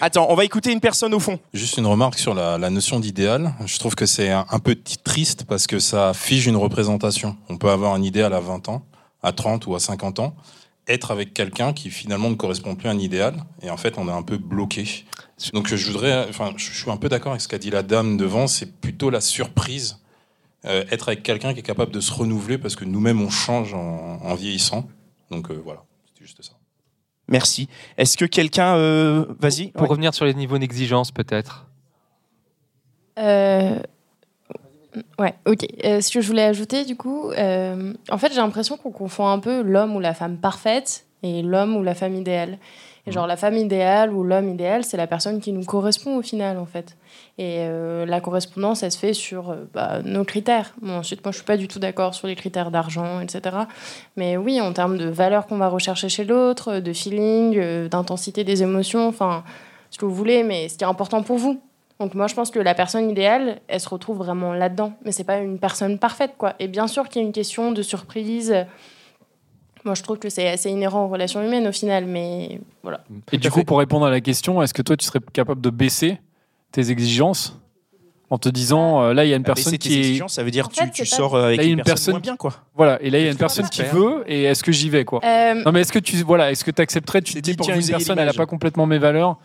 Attends, 0.00 0.26
on 0.30 0.34
va 0.34 0.44
écouter 0.44 0.72
une 0.72 0.80
personne 0.80 1.14
au 1.14 1.20
fond. 1.20 1.38
Juste 1.54 1.76
une 1.78 1.86
remarque 1.86 2.18
sur 2.18 2.34
la, 2.34 2.58
la 2.58 2.70
notion 2.70 3.00
d'idéal. 3.00 3.54
Je 3.64 3.78
trouve 3.78 3.94
que 3.94 4.06
c'est 4.06 4.30
un, 4.30 4.44
un 4.50 4.58
peu 4.58 4.76
triste 5.04 5.44
parce 5.44 5.66
que 5.66 5.78
ça 5.78 6.12
fige 6.14 6.46
une 6.46 6.56
représentation. 6.56 7.36
On 7.48 7.56
peut 7.56 7.70
avoir 7.70 7.94
un 7.94 8.02
idéal 8.02 8.32
à 8.34 8.40
20 8.40 8.68
ans, 8.68 8.84
à 9.22 9.32
30 9.32 9.66
ou 9.66 9.74
à 9.74 9.80
50 9.80 10.18
ans, 10.18 10.34
être 10.88 11.10
avec 11.10 11.34
quelqu'un 11.34 11.72
qui 11.72 11.90
finalement 11.90 12.30
ne 12.30 12.34
correspond 12.34 12.74
plus 12.74 12.88
à 12.88 12.92
un 12.92 12.98
idéal 12.98 13.34
et 13.62 13.70
en 13.70 13.76
fait 13.76 13.98
on 13.98 14.08
est 14.08 14.12
un 14.12 14.22
peu 14.22 14.38
bloqué. 14.38 15.04
Donc 15.52 15.68
je 15.68 15.86
voudrais, 15.90 16.26
enfin 16.28 16.52
je 16.56 16.72
suis 16.72 16.90
un 16.90 16.96
peu 16.96 17.08
d'accord 17.08 17.32
avec 17.32 17.42
ce 17.42 17.48
qu'a 17.48 17.58
dit 17.58 17.70
la 17.70 17.82
dame 17.82 18.16
devant, 18.16 18.46
c'est 18.46 18.80
plutôt 18.80 19.10
la 19.10 19.20
surprise. 19.20 19.98
Euh, 20.64 20.84
être 20.90 21.08
avec 21.08 21.22
quelqu'un 21.22 21.54
qui 21.54 21.60
est 21.60 21.62
capable 21.62 21.92
de 21.92 22.00
se 22.00 22.12
renouveler 22.12 22.58
parce 22.58 22.74
que 22.74 22.84
nous-mêmes 22.84 23.20
on 23.20 23.30
change 23.30 23.74
en, 23.74 24.18
en 24.22 24.34
vieillissant. 24.34 24.88
Donc 25.30 25.50
euh, 25.50 25.60
voilà, 25.64 25.84
c'était 26.06 26.24
juste 26.24 26.42
ça. 26.42 26.52
Merci. 27.28 27.68
Est-ce 27.96 28.16
que 28.16 28.24
quelqu'un, 28.24 28.74
euh, 28.76 29.26
vas-y. 29.38 29.68
Pour 29.68 29.82
Ouais. 29.82 29.88
revenir 29.88 30.14
sur 30.14 30.24
les 30.24 30.34
niveaux 30.34 30.58
d'exigence, 30.58 31.12
peut-être. 31.12 31.66
Euh, 33.18 33.78
Ouais, 35.18 35.34
ok. 35.46 35.64
Euh, 35.84 36.00
ce 36.00 36.10
que 36.10 36.20
je 36.20 36.26
voulais 36.26 36.42
ajouter, 36.44 36.84
du 36.84 36.96
coup, 36.96 37.30
euh, 37.30 37.92
en 38.10 38.18
fait, 38.18 38.30
j'ai 38.30 38.40
l'impression 38.40 38.76
qu'on 38.76 38.90
confond 38.90 39.28
un 39.28 39.38
peu 39.38 39.62
l'homme 39.62 39.94
ou 39.94 40.00
la 40.00 40.14
femme 40.14 40.38
parfaite 40.38 41.06
et 41.22 41.42
l'homme 41.42 41.76
ou 41.76 41.82
la 41.84 41.94
femme 41.94 42.14
idéale. 42.16 42.58
Et 43.08 43.12
genre, 43.12 43.26
la 43.26 43.36
femme 43.36 43.56
idéale 43.56 44.12
ou 44.12 44.22
l'homme 44.22 44.50
idéal, 44.50 44.84
c'est 44.84 44.98
la 44.98 45.06
personne 45.06 45.40
qui 45.40 45.52
nous 45.52 45.64
correspond 45.64 46.18
au 46.18 46.22
final, 46.22 46.58
en 46.58 46.66
fait. 46.66 46.96
Et 47.38 47.60
euh, 47.60 48.04
la 48.04 48.20
correspondance, 48.20 48.82
elle 48.82 48.92
se 48.92 48.98
fait 48.98 49.14
sur 49.14 49.50
euh, 49.50 49.64
bah, 49.72 50.00
nos 50.04 50.24
critères. 50.24 50.74
Ensuite, 50.86 51.24
moi, 51.24 51.32
je 51.32 51.38
suis 51.38 51.46
pas 51.46 51.56
du 51.56 51.68
tout 51.68 51.78
d'accord 51.78 52.14
sur 52.14 52.26
les 52.28 52.36
critères 52.36 52.70
d'argent, 52.70 53.20
etc. 53.20 53.56
Mais 54.16 54.36
oui, 54.36 54.60
en 54.60 54.74
termes 54.74 54.98
de 54.98 55.08
valeur 55.08 55.46
qu'on 55.46 55.56
va 55.56 55.68
rechercher 55.68 56.10
chez 56.10 56.24
l'autre, 56.24 56.80
de 56.80 56.92
feeling, 56.92 57.56
euh, 57.56 57.88
d'intensité 57.88 58.44
des 58.44 58.62
émotions, 58.62 59.08
enfin, 59.08 59.42
ce 59.90 59.96
que 59.96 60.04
vous 60.04 60.14
voulez, 60.14 60.42
mais 60.42 60.68
ce 60.68 60.76
qui 60.76 60.84
est 60.84 60.88
important 60.88 61.22
pour 61.22 61.38
vous. 61.38 61.58
Donc 62.00 62.14
moi, 62.14 62.26
je 62.26 62.34
pense 62.34 62.50
que 62.50 62.58
la 62.58 62.74
personne 62.74 63.10
idéale, 63.10 63.60
elle 63.68 63.80
se 63.80 63.88
retrouve 63.88 64.18
vraiment 64.18 64.52
là-dedans. 64.52 64.92
Mais 65.04 65.12
c'est 65.12 65.24
pas 65.24 65.38
une 65.38 65.58
personne 65.58 65.98
parfaite, 65.98 66.34
quoi. 66.36 66.54
Et 66.58 66.68
bien 66.68 66.86
sûr 66.86 67.08
qu'il 67.08 67.22
y 67.22 67.24
a 67.24 67.26
une 67.26 67.32
question 67.32 67.72
de 67.72 67.82
surprise. 67.82 68.54
Moi, 69.88 69.94
je 69.94 70.02
trouve 70.02 70.18
que 70.18 70.28
c'est 70.28 70.46
assez 70.48 70.68
inhérent 70.70 71.06
aux 71.06 71.08
relations 71.08 71.42
humaines 71.42 71.66
au 71.66 71.72
final, 71.72 72.04
mais 72.04 72.60
voilà. 72.82 73.00
Et 73.32 73.38
du 73.38 73.50
coup, 73.50 73.64
pour 73.64 73.78
répondre 73.78 74.04
à 74.04 74.10
la 74.10 74.20
question, 74.20 74.62
est-ce 74.62 74.74
que 74.74 74.82
toi, 74.82 74.98
tu 74.98 75.06
serais 75.06 75.20
capable 75.32 75.62
de 75.62 75.70
baisser 75.70 76.20
tes 76.72 76.90
exigences 76.90 77.58
en 78.28 78.36
te 78.36 78.50
disant, 78.50 79.00
euh, 79.02 79.14
là, 79.14 79.24
il 79.24 79.30
y 79.30 79.32
a 79.32 79.36
une 79.36 79.42
Bah, 79.42 79.54
personne 79.54 79.78
qui 79.78 79.94
est... 79.94 79.98
exigences, 80.00 80.34
ça 80.34 80.42
veut 80.42 80.50
dire 80.50 80.66
En 80.66 80.70
fait, 80.70 80.84
tu, 80.90 80.90
tu 80.90 81.06
sors 81.06 81.34
euh, 81.34 81.44
avec 81.46 81.56
Là, 81.56 81.64
une, 81.64 81.70
une 81.70 81.76
personne, 81.78 81.94
personne- 81.94 82.12
moins 82.12 82.20
bien, 82.20 82.36
quoi. 82.36 82.52
Voilà, 82.74 83.00
et 83.00 83.08
là, 83.08 83.18
il 83.18 83.24
y 83.24 83.28
a 83.28 83.30
une 83.30 83.38
personne 83.38 83.66
qui 83.70 83.82
veut, 83.82 84.24
et 84.26 84.42
est-ce 84.44 84.62
que 84.62 84.72
j'y 84.72 84.90
vais, 84.90 85.06
quoi 85.06 85.20
Euh, 85.24 85.54
Non, 85.64 85.72
mais 85.72 85.80
est-ce 85.80 85.92
que 85.92 85.98
tu 85.98 86.16
voilà, 86.16 86.50
est-ce 86.50 86.62
que 86.62 86.70
tu 86.70 86.82
accepterais, 86.82 87.22
tu 87.22 87.32
te 87.32 87.38
dis 87.38 87.54
pour 87.54 87.70
une 87.70 87.82
personne, 87.86 88.18
elle 88.18 88.28
a 88.28 88.34
pas 88.34 88.44
complètement 88.44 88.84
mes 88.84 88.98
valeurs, 88.98 89.38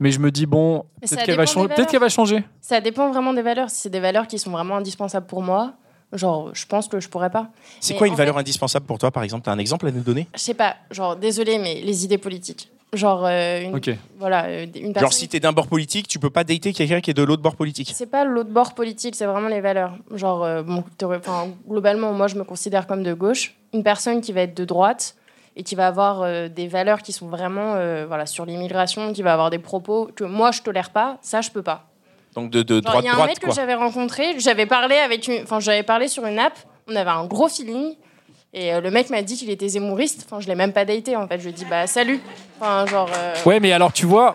mais 0.00 0.10
je 0.10 0.18
me 0.18 0.32
dis 0.32 0.46
bon, 0.46 0.84
qu'elle 1.24 1.36
va 1.36 1.46
changer, 1.46 1.68
peut-être 1.68 1.88
qu'elle 1.88 2.00
va 2.00 2.08
changer. 2.08 2.42
Ça 2.60 2.80
dépend 2.80 3.08
vraiment 3.12 3.32
des 3.32 3.42
valeurs. 3.42 3.70
Si 3.70 3.82
c'est 3.82 3.90
des 3.90 4.00
valeurs 4.00 4.26
qui 4.26 4.40
sont 4.40 4.50
vraiment 4.50 4.78
indispensables 4.78 5.26
pour 5.28 5.40
moi, 5.40 5.74
genre, 6.14 6.50
je 6.54 6.66
pense 6.66 6.88
que 6.88 7.00
je 7.00 7.08
pourrais 7.08 7.30
pas. 7.30 7.48
C'est 7.80 7.94
quoi 7.94 8.06
une 8.08 8.14
valeur 8.14 8.34
fait- 8.34 8.40
indispensable 8.40 8.86
pour 8.86 8.98
toi, 8.98 9.10
par 9.10 9.22
exemple? 9.22 9.44
T'as 9.44 9.52
un 9.52 9.58
exemple 9.58 9.86
à 9.86 9.90
nous 9.90 10.00
donner? 10.02 10.26
Je 10.34 10.40
sais 10.40 10.54
pas, 10.54 10.76
genre, 10.90 11.16
désolé, 11.16 11.58
mais 11.58 11.80
les 11.82 12.04
idées 12.04 12.18
politiques. 12.18 12.70
Genre, 12.92 13.24
euh, 13.26 13.60
une, 13.62 13.80
voilà, 14.20 14.44
euh, 14.44 14.66
une 14.76 14.92
personne. 14.92 15.00
Genre, 15.00 15.12
si 15.12 15.26
t'es 15.28 15.40
d'un 15.40 15.50
bord 15.52 15.66
politique, 15.66 16.06
tu 16.06 16.20
peux 16.20 16.30
pas 16.30 16.44
dater 16.44 16.72
quelqu'un 16.72 17.00
qui 17.00 17.10
est 17.10 17.14
de 17.14 17.24
l'autre 17.24 17.42
bord 17.42 17.56
politique. 17.56 17.90
C'est 17.92 18.06
pas 18.06 18.24
l'autre 18.24 18.50
bord 18.50 18.74
politique, 18.74 19.16
c'est 19.16 19.26
vraiment 19.26 19.48
les 19.48 19.60
valeurs. 19.60 19.96
Genre, 20.12 20.44
euh, 20.44 20.62
bon, 20.62 20.84
t'aurais- 20.96 21.16
enfin, 21.18 21.48
globalement, 21.68 22.12
moi, 22.12 22.28
je 22.28 22.36
me 22.36 22.44
considère 22.44 22.86
comme 22.86 23.02
de 23.02 23.12
gauche. 23.12 23.54
Une 23.72 23.82
personne 23.82 24.20
qui 24.20 24.32
va 24.32 24.42
être 24.42 24.56
de 24.56 24.64
droite 24.64 25.16
et 25.56 25.64
qui 25.64 25.74
va 25.74 25.88
avoir 25.88 26.22
euh, 26.22 26.48
des 26.48 26.68
valeurs 26.68 27.02
qui 27.02 27.12
sont 27.12 27.26
vraiment 27.26 27.74
euh, 27.74 28.04
voilà, 28.06 28.26
sur 28.26 28.46
l'immigration, 28.46 29.12
qui 29.12 29.22
va 29.22 29.32
avoir 29.32 29.50
des 29.50 29.58
propos 29.58 30.08
que 30.14 30.22
moi, 30.22 30.52
je 30.52 30.62
tolère 30.62 30.90
pas, 30.90 31.18
ça, 31.20 31.40
je 31.40 31.50
peux 31.50 31.62
pas. 31.62 31.86
Donc 32.34 32.50
de, 32.50 32.62
de 32.62 32.80
droite 32.80 32.98
Il 33.02 33.06
y 33.06 33.08
a 33.08 33.14
un 33.14 33.26
mec 33.26 33.38
quoi. 33.40 33.48
que 33.50 33.54
j'avais 33.54 33.74
rencontré, 33.74 34.38
j'avais 34.38 34.66
parlé 34.66 34.96
avec 34.96 35.28
une, 35.28 35.42
enfin, 35.42 35.60
j'avais 35.60 35.82
parlé 35.84 36.08
sur 36.08 36.26
une 36.26 36.38
app, 36.38 36.54
on 36.88 36.96
avait 36.96 37.10
un 37.10 37.24
gros 37.26 37.48
feeling. 37.48 37.94
Et 38.52 38.72
euh, 38.72 38.80
le 38.80 38.90
mec 38.90 39.10
m'a 39.10 39.22
dit 39.22 39.36
qu'il 39.36 39.50
était 39.50 39.68
zémouriste. 39.68 40.24
Enfin, 40.26 40.40
je 40.40 40.46
l'ai 40.46 40.54
même 40.54 40.72
pas 40.72 40.84
daté 40.84 41.16
en 41.16 41.26
fait. 41.26 41.38
Je 41.38 41.44
lui 41.44 41.50
ai 41.50 41.52
dit 41.52 41.64
bah 41.68 41.86
salut. 41.86 42.20
Enfin, 42.60 42.86
genre. 42.86 43.08
euh, 43.14 43.34
Ouais, 43.46 43.58
mais 43.60 43.72
alors 43.72 43.92
tu 43.92 44.06
vois, 44.06 44.34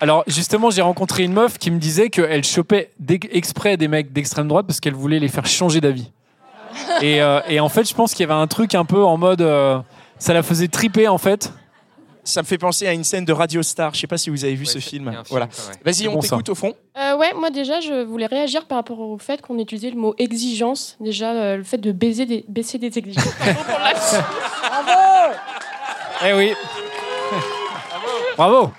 alors 0.00 0.22
justement, 0.26 0.70
j'ai 0.70 0.82
rencontré 0.82 1.24
une 1.24 1.32
meuf 1.32 1.58
qui 1.58 1.70
me 1.70 1.78
disait 1.78 2.08
qu'elle 2.10 2.44
chopait 2.44 2.90
exprès 3.32 3.76
des 3.76 3.88
mecs 3.88 4.12
d'extrême 4.12 4.46
droite 4.48 4.66
parce 4.66 4.78
qu'elle 4.80 4.94
voulait 4.94 5.18
les 5.18 5.28
faire 5.28 5.46
changer 5.46 5.80
d'avis. 5.80 6.10
Et, 7.00 7.22
euh, 7.22 7.40
et 7.48 7.58
en 7.58 7.68
fait, 7.68 7.88
je 7.88 7.94
pense 7.94 8.12
qu'il 8.12 8.20
y 8.20 8.30
avait 8.30 8.38
un 8.40 8.46
truc 8.46 8.74
un 8.74 8.84
peu 8.84 9.02
en 9.02 9.16
mode, 9.16 9.40
euh, 9.40 9.78
ça 10.18 10.34
la 10.34 10.42
faisait 10.42 10.68
triper 10.68 11.08
en 11.08 11.18
fait. 11.18 11.52
Ça 12.26 12.42
me 12.42 12.46
fait 12.46 12.58
penser 12.58 12.88
à 12.88 12.92
une 12.92 13.04
scène 13.04 13.24
de 13.24 13.32
Radio 13.32 13.62
Star. 13.62 13.94
Je 13.94 14.00
sais 14.00 14.08
pas 14.08 14.18
si 14.18 14.30
vous 14.30 14.44
avez 14.44 14.56
vu 14.56 14.66
ce 14.66 14.80
film. 14.80 15.16
Voilà. 15.30 15.48
Vas-y, 15.84 16.08
on 16.08 16.14
bon, 16.14 16.18
t'écoute 16.18 16.48
au 16.48 16.56
fond. 16.56 16.74
Euh, 16.98 17.16
ouais, 17.16 17.32
moi 17.34 17.50
déjà, 17.50 17.78
je 17.80 18.02
voulais 18.02 18.26
réagir 18.26 18.66
par 18.66 18.78
rapport 18.78 18.98
au 18.98 19.16
fait 19.16 19.40
qu'on 19.40 19.56
utilisait 19.60 19.90
le 19.90 19.96
mot 19.96 20.12
exigence. 20.18 20.96
Déjà, 20.98 21.30
euh, 21.30 21.56
le 21.58 21.62
fait 21.62 21.78
de 21.78 21.92
baiser 21.92 22.26
des, 22.26 22.44
baisser 22.48 22.78
des 22.78 22.98
exigences. 22.98 23.24
La- 23.68 23.94
Eh 26.26 26.32
oui. 26.32 26.52
Bravo. 28.36 28.70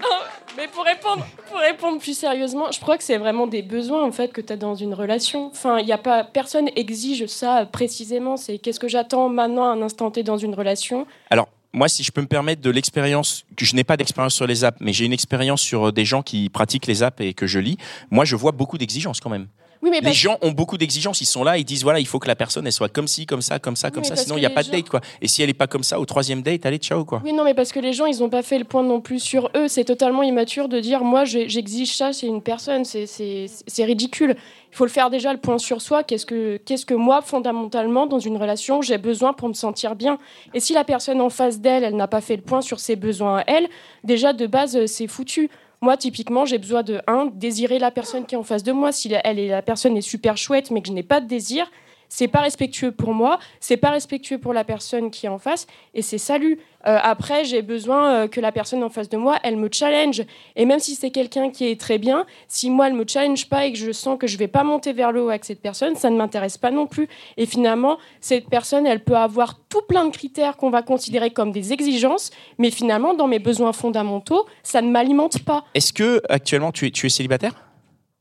Non, 0.00 0.16
mais 0.56 0.66
pour 0.66 0.84
répondre, 0.84 1.24
pour 1.48 1.58
répondre 1.58 2.00
plus 2.00 2.18
sérieusement, 2.18 2.72
je 2.72 2.80
crois 2.80 2.98
que 2.98 3.04
c'est 3.04 3.18
vraiment 3.18 3.46
des 3.46 3.62
besoins 3.62 4.02
en 4.04 4.10
fait 4.10 4.32
que 4.32 4.40
tu 4.40 4.52
as 4.52 4.56
dans 4.56 4.74
une 4.74 4.94
relation. 4.94 5.46
Enfin, 5.46 5.78
il 5.78 5.86
y 5.86 5.92
a 5.92 5.98
pas 5.98 6.24
personne 6.24 6.68
exige 6.74 7.26
ça 7.26 7.66
précisément. 7.70 8.36
C'est 8.36 8.58
qu'est-ce 8.58 8.80
que 8.80 8.88
j'attends 8.88 9.28
maintenant 9.28 9.64
à 9.64 9.68
un 9.68 9.82
instant 9.82 10.10
T 10.10 10.24
dans 10.24 10.38
une 10.38 10.54
relation. 10.54 11.06
Alors, 11.30 11.46
moi, 11.76 11.90
si 11.90 12.02
je 12.02 12.10
peux 12.10 12.22
me 12.22 12.26
permettre 12.26 12.62
de 12.62 12.70
l'expérience, 12.70 13.44
que 13.54 13.66
je 13.66 13.76
n'ai 13.76 13.84
pas 13.84 13.98
d'expérience 13.98 14.34
sur 14.34 14.46
les 14.46 14.64
apps, 14.64 14.78
mais 14.80 14.94
j'ai 14.94 15.04
une 15.04 15.12
expérience 15.12 15.60
sur 15.60 15.88
euh, 15.88 15.92
des 15.92 16.06
gens 16.06 16.22
qui 16.22 16.48
pratiquent 16.48 16.86
les 16.86 17.02
apps 17.02 17.20
et 17.20 17.34
que 17.34 17.46
je 17.46 17.58
lis, 17.58 17.76
moi, 18.10 18.24
je 18.24 18.34
vois 18.34 18.52
beaucoup 18.52 18.78
d'exigences 18.78 19.20
quand 19.20 19.28
même. 19.28 19.46
Oui, 19.86 19.92
mais 19.92 20.00
les 20.00 20.12
gens 20.12 20.36
ont 20.42 20.50
beaucoup 20.50 20.76
d'exigences. 20.76 21.20
Ils 21.20 21.26
sont 21.26 21.44
là, 21.44 21.58
ils 21.58 21.64
disent 21.64 21.84
voilà, 21.84 22.00
il 22.00 22.06
faut 22.08 22.18
que 22.18 22.26
la 22.26 22.34
personne 22.34 22.66
elle 22.66 22.72
soit 22.72 22.88
comme 22.88 23.06
ci, 23.06 23.24
comme 23.24 23.40
ça, 23.40 23.60
comme 23.60 23.76
ça, 23.76 23.92
comme 23.92 24.02
ça. 24.02 24.16
Sinon, 24.16 24.36
il 24.36 24.40
n'y 24.40 24.46
a 24.46 24.50
pas 24.50 24.64
de 24.64 24.70
date 24.70 24.88
quoi. 24.88 25.00
Et 25.22 25.28
si 25.28 25.42
elle 25.44 25.48
est 25.50 25.54
pas 25.54 25.68
comme 25.68 25.84
ça 25.84 26.00
au 26.00 26.04
troisième 26.04 26.42
date, 26.42 26.66
allez 26.66 26.78
ciao 26.78 27.04
quoi. 27.04 27.22
Oui, 27.24 27.32
non, 27.32 27.44
mais 27.44 27.54
parce 27.54 27.70
que 27.70 27.78
les 27.78 27.92
gens, 27.92 28.06
ils 28.06 28.18
n'ont 28.18 28.28
pas 28.28 28.42
fait 28.42 28.58
le 28.58 28.64
point 28.64 28.82
non 28.82 29.00
plus 29.00 29.20
sur 29.20 29.48
eux. 29.56 29.68
C'est 29.68 29.84
totalement 29.84 30.24
immature 30.24 30.68
de 30.68 30.80
dire, 30.80 31.04
moi, 31.04 31.24
j'exige 31.24 31.96
ça, 31.96 32.12
c'est 32.12 32.26
une 32.26 32.42
personne. 32.42 32.84
C'est- 32.84 33.84
ridicule. 33.84 34.34
Il 34.72 34.76
faut 34.76 34.84
le 34.84 34.90
faire 34.90 35.10
déjà 35.10 35.32
le 35.32 35.38
point 35.38 35.58
sur 35.58 35.80
soi. 35.80 36.02
Qu'est-ce 36.02 36.26
que, 36.26 36.56
qu'est-ce 36.64 36.84
que 36.84 36.94
moi, 36.94 37.22
fondamentalement, 37.22 38.06
dans 38.06 38.18
une 38.18 38.36
relation, 38.36 38.82
j'ai 38.82 38.98
besoin 38.98 39.32
pour 39.32 39.48
me 39.48 39.54
sentir 39.54 39.94
bien? 39.94 40.18
Et 40.54 40.60
si 40.60 40.72
la 40.72 40.82
personne 40.82 41.20
en 41.20 41.30
face 41.30 41.60
d'elle, 41.60 41.84
elle 41.84 41.94
n'a 41.96 42.08
pas 42.08 42.20
fait 42.20 42.34
le 42.36 42.42
point 42.42 42.60
sur 42.60 42.80
ses 42.80 42.96
besoins 42.96 43.38
à 43.38 43.44
elle, 43.46 43.68
déjà, 44.02 44.32
de 44.32 44.46
base, 44.46 44.76
euh, 44.76 44.86
c'est 44.86 45.06
foutu. 45.06 45.48
Moi, 45.80 45.96
typiquement, 45.96 46.44
j'ai 46.44 46.58
besoin 46.58 46.82
de, 46.82 47.00
un, 47.06 47.26
désirer 47.26 47.78
la 47.78 47.90
personne 47.90 48.26
qui 48.26 48.34
est 48.34 48.38
en 48.38 48.42
face 48.42 48.62
de 48.62 48.72
moi. 48.72 48.92
Si 48.92 49.12
elle 49.24 49.38
est, 49.38 49.48
la 49.48 49.62
personne 49.62 49.96
est 49.96 50.02
super 50.02 50.36
chouette, 50.36 50.70
mais 50.70 50.80
que 50.80 50.88
je 50.88 50.92
n'ai 50.92 51.02
pas 51.02 51.20
de 51.20 51.26
désir, 51.26 51.70
c'est 52.08 52.28
pas 52.28 52.40
respectueux 52.40 52.92
pour 52.92 53.14
moi, 53.14 53.38
c'est 53.60 53.76
pas 53.76 53.90
respectueux 53.90 54.38
pour 54.38 54.52
la 54.52 54.64
personne 54.64 55.10
qui 55.10 55.26
est 55.26 55.28
en 55.28 55.38
face, 55.38 55.66
et 55.94 56.02
c'est 56.02 56.18
salut. 56.18 56.58
Euh, 56.86 56.98
après, 57.02 57.44
j'ai 57.44 57.62
besoin 57.62 58.12
euh, 58.12 58.28
que 58.28 58.40
la 58.40 58.52
personne 58.52 58.84
en 58.84 58.90
face 58.90 59.08
de 59.08 59.16
moi, 59.16 59.38
elle 59.42 59.56
me 59.56 59.68
challenge. 59.72 60.22
Et 60.54 60.64
même 60.64 60.78
si 60.78 60.94
c'est 60.94 61.10
quelqu'un 61.10 61.50
qui 61.50 61.66
est 61.66 61.80
très 61.80 61.98
bien, 61.98 62.26
si 62.46 62.70
moi, 62.70 62.86
elle 62.86 62.94
me 62.94 63.04
challenge 63.06 63.48
pas 63.48 63.66
et 63.66 63.72
que 63.72 63.78
je 63.78 63.90
sens 63.90 64.18
que 64.18 64.28
je 64.28 64.38
vais 64.38 64.46
pas 64.46 64.62
monter 64.62 64.92
vers 64.92 65.10
le 65.10 65.22
haut 65.22 65.28
avec 65.30 65.44
cette 65.44 65.60
personne, 65.60 65.96
ça 65.96 66.10
ne 66.10 66.16
m'intéresse 66.16 66.58
pas 66.58 66.70
non 66.70 66.86
plus. 66.86 67.08
Et 67.36 67.46
finalement, 67.46 67.98
cette 68.20 68.48
personne, 68.48 68.86
elle 68.86 69.02
peut 69.02 69.16
avoir 69.16 69.58
tout 69.68 69.82
plein 69.88 70.04
de 70.04 70.10
critères 70.10 70.56
qu'on 70.56 70.70
va 70.70 70.82
considérer 70.82 71.30
comme 71.30 71.50
des 71.50 71.72
exigences, 71.72 72.30
mais 72.58 72.70
finalement, 72.70 73.14
dans 73.14 73.26
mes 73.26 73.40
besoins 73.40 73.72
fondamentaux, 73.72 74.46
ça 74.62 74.80
ne 74.80 74.90
m'alimente 74.90 75.44
pas. 75.44 75.64
Est-ce 75.74 75.92
que 75.92 76.22
actuellement 76.28 76.70
tu 76.70 76.86
es, 76.86 76.90
tu 76.90 77.06
es 77.06 77.08
célibataire? 77.08 77.54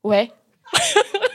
Ouais. 0.03 0.31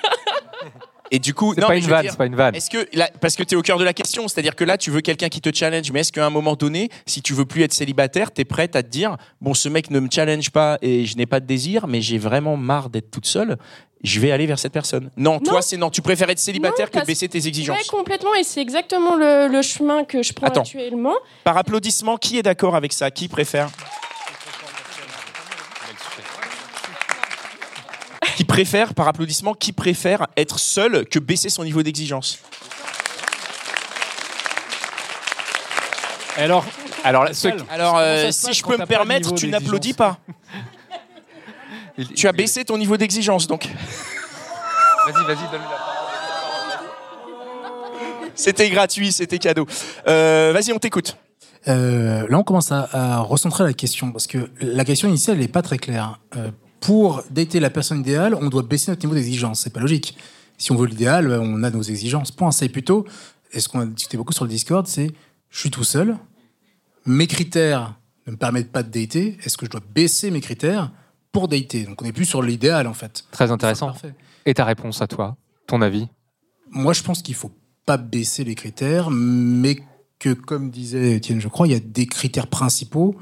Et 1.13 1.19
du 1.19 1.35
coup, 1.35 1.53
C'est 1.55 1.61
non, 1.61 1.67
pas 1.67 1.77
une 1.77 1.85
vanne, 1.87 2.03
dire, 2.03 2.17
pas 2.17 2.27
une 2.27 2.37
vanne. 2.37 2.55
Est-ce 2.55 2.71
que 2.71 2.87
là, 2.93 3.11
parce 3.21 3.35
que 3.35 3.43
tu 3.43 3.55
es 3.55 3.59
au 3.59 3.63
cœur 3.63 3.79
de 3.79 3.85
la 3.85 3.93
question, 3.93 4.29
c'est-à-dire 4.29 4.55
que 4.55 4.63
là, 4.65 4.79
tu 4.79 4.91
veux 4.93 5.01
quelqu'un 5.01 5.29
qui 5.29 5.41
te 5.41 5.51
challenge, 5.53 5.91
mais 5.91 6.01
est-ce 6.01 6.13
qu'à 6.13 6.25
un 6.25 6.31
moment 6.31 6.55
donné, 6.55 6.89
si 7.07 7.21
tu 7.21 7.35
veux 7.35 7.45
plus 7.47 7.63
être 7.65 7.73
célibataire, 7.73 8.33
tu 8.33 8.43
es 8.43 8.45
prête 8.45 8.77
à 8.77 8.83
te 8.85 8.89
dire 8.89 9.17
bon, 9.41 9.53
ce 9.53 9.69
mec 9.69 9.91
ne 9.91 9.99
me 9.99 10.09
challenge 10.11 10.51
pas 10.51 10.79
et 10.83 11.07
je 11.07 11.17
n'ai 11.17 11.27
pas 11.27 11.41
de 11.41 11.47
désir, 11.47 11.89
mais 11.89 12.01
j'ai 12.01 12.19
vraiment 12.19 12.57
marre 12.57 12.91
d'être 12.91 13.11
toute 13.11 13.27
seule. 13.27 13.57
Je 14.03 14.19
vais 14.21 14.31
aller 14.31 14.47
vers 14.47 14.59
cette 14.59 14.73
personne. 14.73 15.11
Non, 15.17 15.41
toi, 15.41 15.61
c'est 15.61 15.77
non. 15.77 15.91
Tu 15.91 16.01
préfères 16.01 16.31
être 16.31 16.39
célibataire 16.39 16.91
que 16.91 16.99
de 17.01 17.05
baisser 17.05 17.29
tes 17.29 17.41
Ouais, 17.41 17.49
exigences. 17.49 17.87
complètement, 17.89 18.35
et 18.35 18.45
c'est 18.45 18.63
exactement 18.63 19.15
le, 19.17 19.49
le 19.49 19.61
chemin 19.63 20.05
que 20.05 20.23
je 20.23 20.33
prends 20.33 20.47
Attends. 20.47 20.63
actuellement. 20.63 21.15
Par 21.45 21.57
applaudissement, 21.59 22.17
qui 22.17 22.39
est 22.39 22.43
d'accord 22.43 22.77
avec 22.77 22.93
ça? 22.95 23.11
Qui 23.11 23.29
préfère 23.29 23.69
Qui 28.37 28.45
préfère, 28.61 28.93
par 28.93 29.09
applaudissement, 29.09 29.55
qui 29.55 29.73
préfère 29.73 30.27
être 30.37 30.59
seul 30.59 31.07
que 31.07 31.19
baisser 31.19 31.49
son 31.49 31.65
niveau 31.65 31.83
d'exigence 31.83 32.41
Alors, 36.37 36.67
alors, 37.03 37.29
ceux 37.33 37.53
Alors, 37.71 37.97
euh, 37.97 38.31
si 38.31 38.53
je 38.53 38.63
peux 38.63 38.77
me 38.77 38.85
permettre, 38.85 39.35
tu 39.35 39.49
n'applaudis 39.49 39.95
pas. 39.95 40.19
tu 42.15 42.29
as 42.29 42.33
baissé 42.33 42.67
ton 42.67 42.77
niveau 42.77 42.99
d'exigence, 42.99 43.47
donc. 43.47 43.65
Vas-y, 45.07 45.25
vas-y, 45.25 45.51
donne-lui 45.51 45.69
la 45.71 46.81
C'était 48.35 48.69
gratuit, 48.69 49.11
c'était 49.11 49.39
cadeau. 49.39 49.67
Euh, 50.07 50.53
Vas-y, 50.53 50.75
on 50.75 50.79
t'écoute. 50.79 51.17
Euh, 51.67 52.27
là, 52.29 52.39
on 52.39 52.43
commence 52.43 52.73
à, 52.73 52.91
à 52.93 53.21
recentrer 53.21 53.65
la 53.65 53.73
question 53.73 54.13
parce 54.13 54.27
que 54.27 54.51
la 54.61 54.85
question 54.85 55.09
initiale 55.09 55.39
n'est 55.39 55.49
pas 55.49 55.63
très 55.63 55.79
claire. 55.79 56.21
Pour 56.81 57.23
dater 57.31 57.61
la 57.61 57.71
personne 57.71 58.01
idéale, 58.01 58.35
on 58.35 58.49
doit 58.49 58.63
baisser 58.63 58.91
notre 58.91 59.05
niveau 59.05 59.15
d'exigence. 59.15 59.61
C'est 59.61 59.73
pas 59.73 59.81
logique. 59.81 60.17
Si 60.59 60.73
on 60.73 60.77
veut 60.77 60.87
l'idéal, 60.87 61.31
on 61.31 61.63
a 61.63 61.71
nos 61.71 61.83
exigences. 61.83 62.31
Point. 62.31 62.51
C'est 62.51 62.69
plutôt, 62.69 63.07
et 63.53 63.61
ce 63.61 63.69
qu'on 63.69 63.81
a 63.81 63.87
discuté 63.87 64.17
beaucoup 64.17 64.33
sur 64.33 64.45
le 64.45 64.51
Discord, 64.51 64.87
c'est 64.87 65.11
je 65.51 65.59
suis 65.59 65.71
tout 65.71 65.85
seul, 65.85 66.17
mes 67.07 67.27
critères 67.27 67.95
ne 68.27 68.33
me 68.33 68.37
permettent 68.37 68.73
pas 68.73 68.83
de 68.83 68.91
dater. 68.91 69.39
Est-ce 69.45 69.57
que 69.57 69.67
je 69.67 69.71
dois 69.71 69.83
baisser 69.95 70.31
mes 70.31 70.41
critères 70.41 70.93
pour 71.33 71.49
dater? 71.49 71.85
Donc 71.85 72.01
on 72.03 72.05
n'est 72.05 72.13
plus 72.13 72.25
sur 72.27 72.43
l'idéal 72.43 72.87
en 72.87 72.95
fait. 72.95 73.25
Très 73.31 73.51
intéressant. 73.51 73.89
Parfait. 73.89 74.15
Et 74.47 74.55
ta 74.55 74.65
réponse 74.65 75.03
à 75.03 75.07
toi, 75.07 75.37
ton 75.67 75.83
avis? 75.83 76.09
Moi, 76.71 76.93
je 76.93 77.03
pense 77.03 77.21
qu'il 77.21 77.35
faut 77.35 77.53
pas 77.85 77.97
baisser 77.97 78.45
les 78.45 78.55
critères, 78.55 79.11
mais 79.11 79.79
que, 80.19 80.33
comme 80.33 80.71
disait 80.71 81.17
Étienne, 81.17 81.41
je 81.41 81.49
crois, 81.49 81.67
il 81.67 81.73
y 81.73 81.77
a 81.77 81.81
des 81.81 82.07
critères 82.07 82.47
principaux 82.47 83.17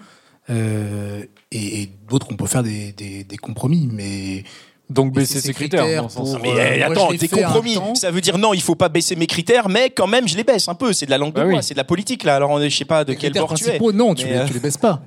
euh, 0.50 1.22
et, 1.52 1.82
et 1.82 1.90
d'autres, 2.08 2.26
on 2.30 2.36
peut 2.36 2.46
faire 2.46 2.62
des, 2.62 2.92
des- 2.92 3.24
des 3.24 3.36
compromis. 3.36 3.88
Mais 3.92 4.44
donc 4.90 5.12
baisser 5.12 5.40
ses 5.40 5.52
critères. 5.52 5.84
dans 5.96 6.02
le 6.04 6.08
sens- 6.08 6.32
pour, 6.32 6.40
Mais 6.42 6.50
euh, 6.50 6.54
euh, 6.60 6.76
moi, 6.78 6.86
attends, 7.04 7.12
des 7.12 7.28
compromis. 7.28 7.78
Ça 7.94 8.10
veut 8.10 8.20
dire 8.20 8.38
non, 8.38 8.54
il 8.54 8.62
faut 8.62 8.74
pas 8.74 8.88
baisser 8.88 9.16
mes 9.16 9.26
critères, 9.26 9.68
mais 9.68 9.90
quand 9.90 10.06
même, 10.06 10.26
je 10.28 10.36
les 10.36 10.44
baisse 10.44 10.68
un 10.68 10.74
peu. 10.74 10.92
C'est 10.92 11.06
de 11.06 11.10
la 11.10 11.18
langue 11.18 11.32
de 11.32 11.40
Bah 11.40 11.46
oui. 11.46 11.52
bois, 11.52 11.62
c'est 11.62 11.74
de 11.74 11.78
la 11.78 11.84
politique 11.84 12.24
là. 12.24 12.36
Alors, 12.36 12.58
je 12.60 12.68
sais 12.68 12.84
pas 12.84 13.04
de 13.04 13.12
Les 13.12 13.18
quel 13.18 13.32
bord 13.32 13.52
tu 13.54 13.62
es. 13.64 13.66
principaux, 13.66 13.92
non, 13.92 14.14
tu, 14.14 14.24
Mais, 14.24 14.32
les, 14.32 14.36
euh, 14.38 14.46
tu 14.46 14.54
les 14.54 14.60
baisses 14.60 14.78
pas. 14.78 15.02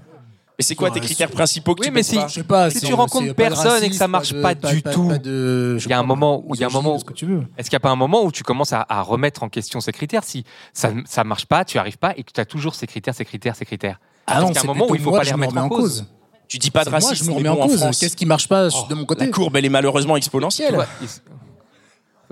Mais 0.59 0.63
c'est 0.63 0.75
quoi 0.75 0.91
tes 0.91 0.99
euh, 0.99 1.01
critères 1.03 1.31
principaux 1.31 1.73
que 1.73 1.79
Oui, 1.79 1.87
tu 1.87 1.91
mais 1.91 2.01
baisses 2.01 2.09
si- 2.09 2.15
pas 2.17 2.27
Je 2.27 2.33
sais 2.35 2.43
pas. 2.43 2.69
Si 2.69 2.79
c'est- 2.79 2.85
tu 2.85 2.93
rencontres 2.93 3.33
personne 3.33 3.83
et 3.83 3.89
que 3.89 3.95
ça 3.95 4.07
marche 4.07 4.33
de- 4.33 4.41
pas 4.43 4.53
du 4.53 4.83
tout, 4.83 5.09
il 5.25 5.89
y 5.89 5.93
a 5.93 5.97
un 5.97 6.03
moment 6.03 6.43
où 6.45 6.53
il 6.53 6.61
y 6.61 6.63
a 6.63 6.67
un 6.67 6.69
moment 6.69 6.99
ce 6.99 7.03
que 7.05 7.13
tu 7.13 7.25
veux. 7.25 7.43
Est-ce 7.57 7.67
qu'il 7.71 7.75
n'y 7.75 7.81
a 7.81 7.87
pas 7.87 7.89
un 7.89 7.95
moment 7.95 8.23
où 8.23 8.31
tu 8.31 8.43
commences 8.43 8.73
à, 8.73 8.85
à 8.87 9.01
remettre 9.01 9.41
en 9.41 9.49
question 9.49 9.81
ces 9.81 9.91
critères 9.93 10.23
Si 10.23 10.43
ça 10.73 10.91
ne 10.91 11.23
marche 11.27 11.47
pas, 11.47 11.65
tu 11.65 11.79
arrives 11.79 11.97
pas 11.97 12.13
et 12.15 12.21
que 12.23 12.31
tu 12.31 12.39
as 12.39 12.45
toujours 12.45 12.75
ces 12.75 12.85
critères, 12.85 13.15
ces 13.15 13.25
critères, 13.25 13.55
ces 13.55 13.65
critères? 13.65 13.99
Ah 14.31 14.41
non, 14.41 14.47
a 14.47 14.49
un 14.49 14.53
c'est 14.53 14.67
moment 14.67 14.87
où 14.89 14.95
il 14.95 15.01
faut 15.01 15.09
moi, 15.11 15.19
pas 15.19 15.25
les 15.25 15.31
me 15.31 15.35
remettre 15.35 15.57
en 15.57 15.69
cause 15.69 16.05
Tu 16.47 16.57
dis 16.57 16.71
pas 16.71 16.79
de 16.81 16.85
C'est 16.85 16.89
moi, 16.91 16.99
racisme. 17.09 17.25
je 17.25 17.29
me 17.31 17.35
remets 17.37 17.49
en 17.49 17.55
cause. 17.67 17.79
France, 17.79 17.99
Qu'est-ce 17.99 18.15
qui 18.15 18.25
marche 18.25 18.47
pas 18.47 18.67
de 18.67 18.93
mon 18.95 19.05
côté? 19.05 19.25
La 19.25 19.31
courbe, 19.31 19.55
elle 19.57 19.65
est 19.65 19.69
malheureusement 19.69 20.17
exponentielle. 20.17 20.77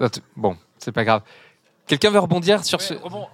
Attends, 0.02 0.22
Bon, 0.36 0.58
c'est 0.78 0.92
pas 0.92 1.04
grave. 1.04 1.22
Quelqu'un 1.88 2.10
veut 2.12 2.20
rebondir 2.20 2.64
sur 2.64 2.82
ce. 2.82 2.94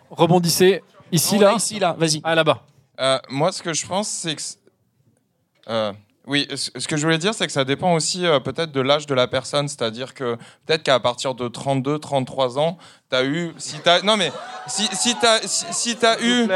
Rebondissez 0.10 0.82
ici, 1.12 1.38
là. 1.38 1.54
Ici, 1.54 1.80
là, 1.80 1.96
vas-y. 2.00 2.22
Ah, 2.24 2.36
là-bas. 2.36 2.64
Euh, 3.00 3.20
moi, 3.30 3.52
ce 3.52 3.62
que 3.62 3.74
je 3.74 3.86
pense, 3.86 4.08
c'est 4.08 4.36
que. 4.36 5.92
Oui, 6.28 6.48
ce 6.54 6.88
que 6.88 6.98
je 6.98 7.04
voulais 7.04 7.18
dire, 7.18 7.34
c'est 7.34 7.46
que 7.46 7.52
ça 7.54 7.64
dépend 7.66 7.94
aussi 7.94 8.26
euh, 8.26 8.40
peut-être 8.40 8.72
de 8.72 8.82
l'âge 8.82 9.06
de 9.06 9.14
la 9.14 9.28
personne. 9.28 9.68
C'est-à-dire 9.68 10.14
que 10.14 10.36
peut-être 10.66 10.84
qu'à 10.84 11.00
partir 11.00 11.36
de 11.36 11.48
32, 11.48 12.00
33 12.00 12.58
ans, 12.60 12.78
tu 13.10 13.16
as 13.16 13.24
eu. 13.24 13.54
Si 13.58 13.76
t'as- 13.80 14.02
non, 14.02 14.18
mais 14.18 14.32
si, 14.68 14.88
si 14.94 15.16
tu 15.16 15.26
as, 15.26 15.40
si, 15.48 15.66
si 15.72 15.96
t'as 15.96 16.20
eu. 16.20 16.48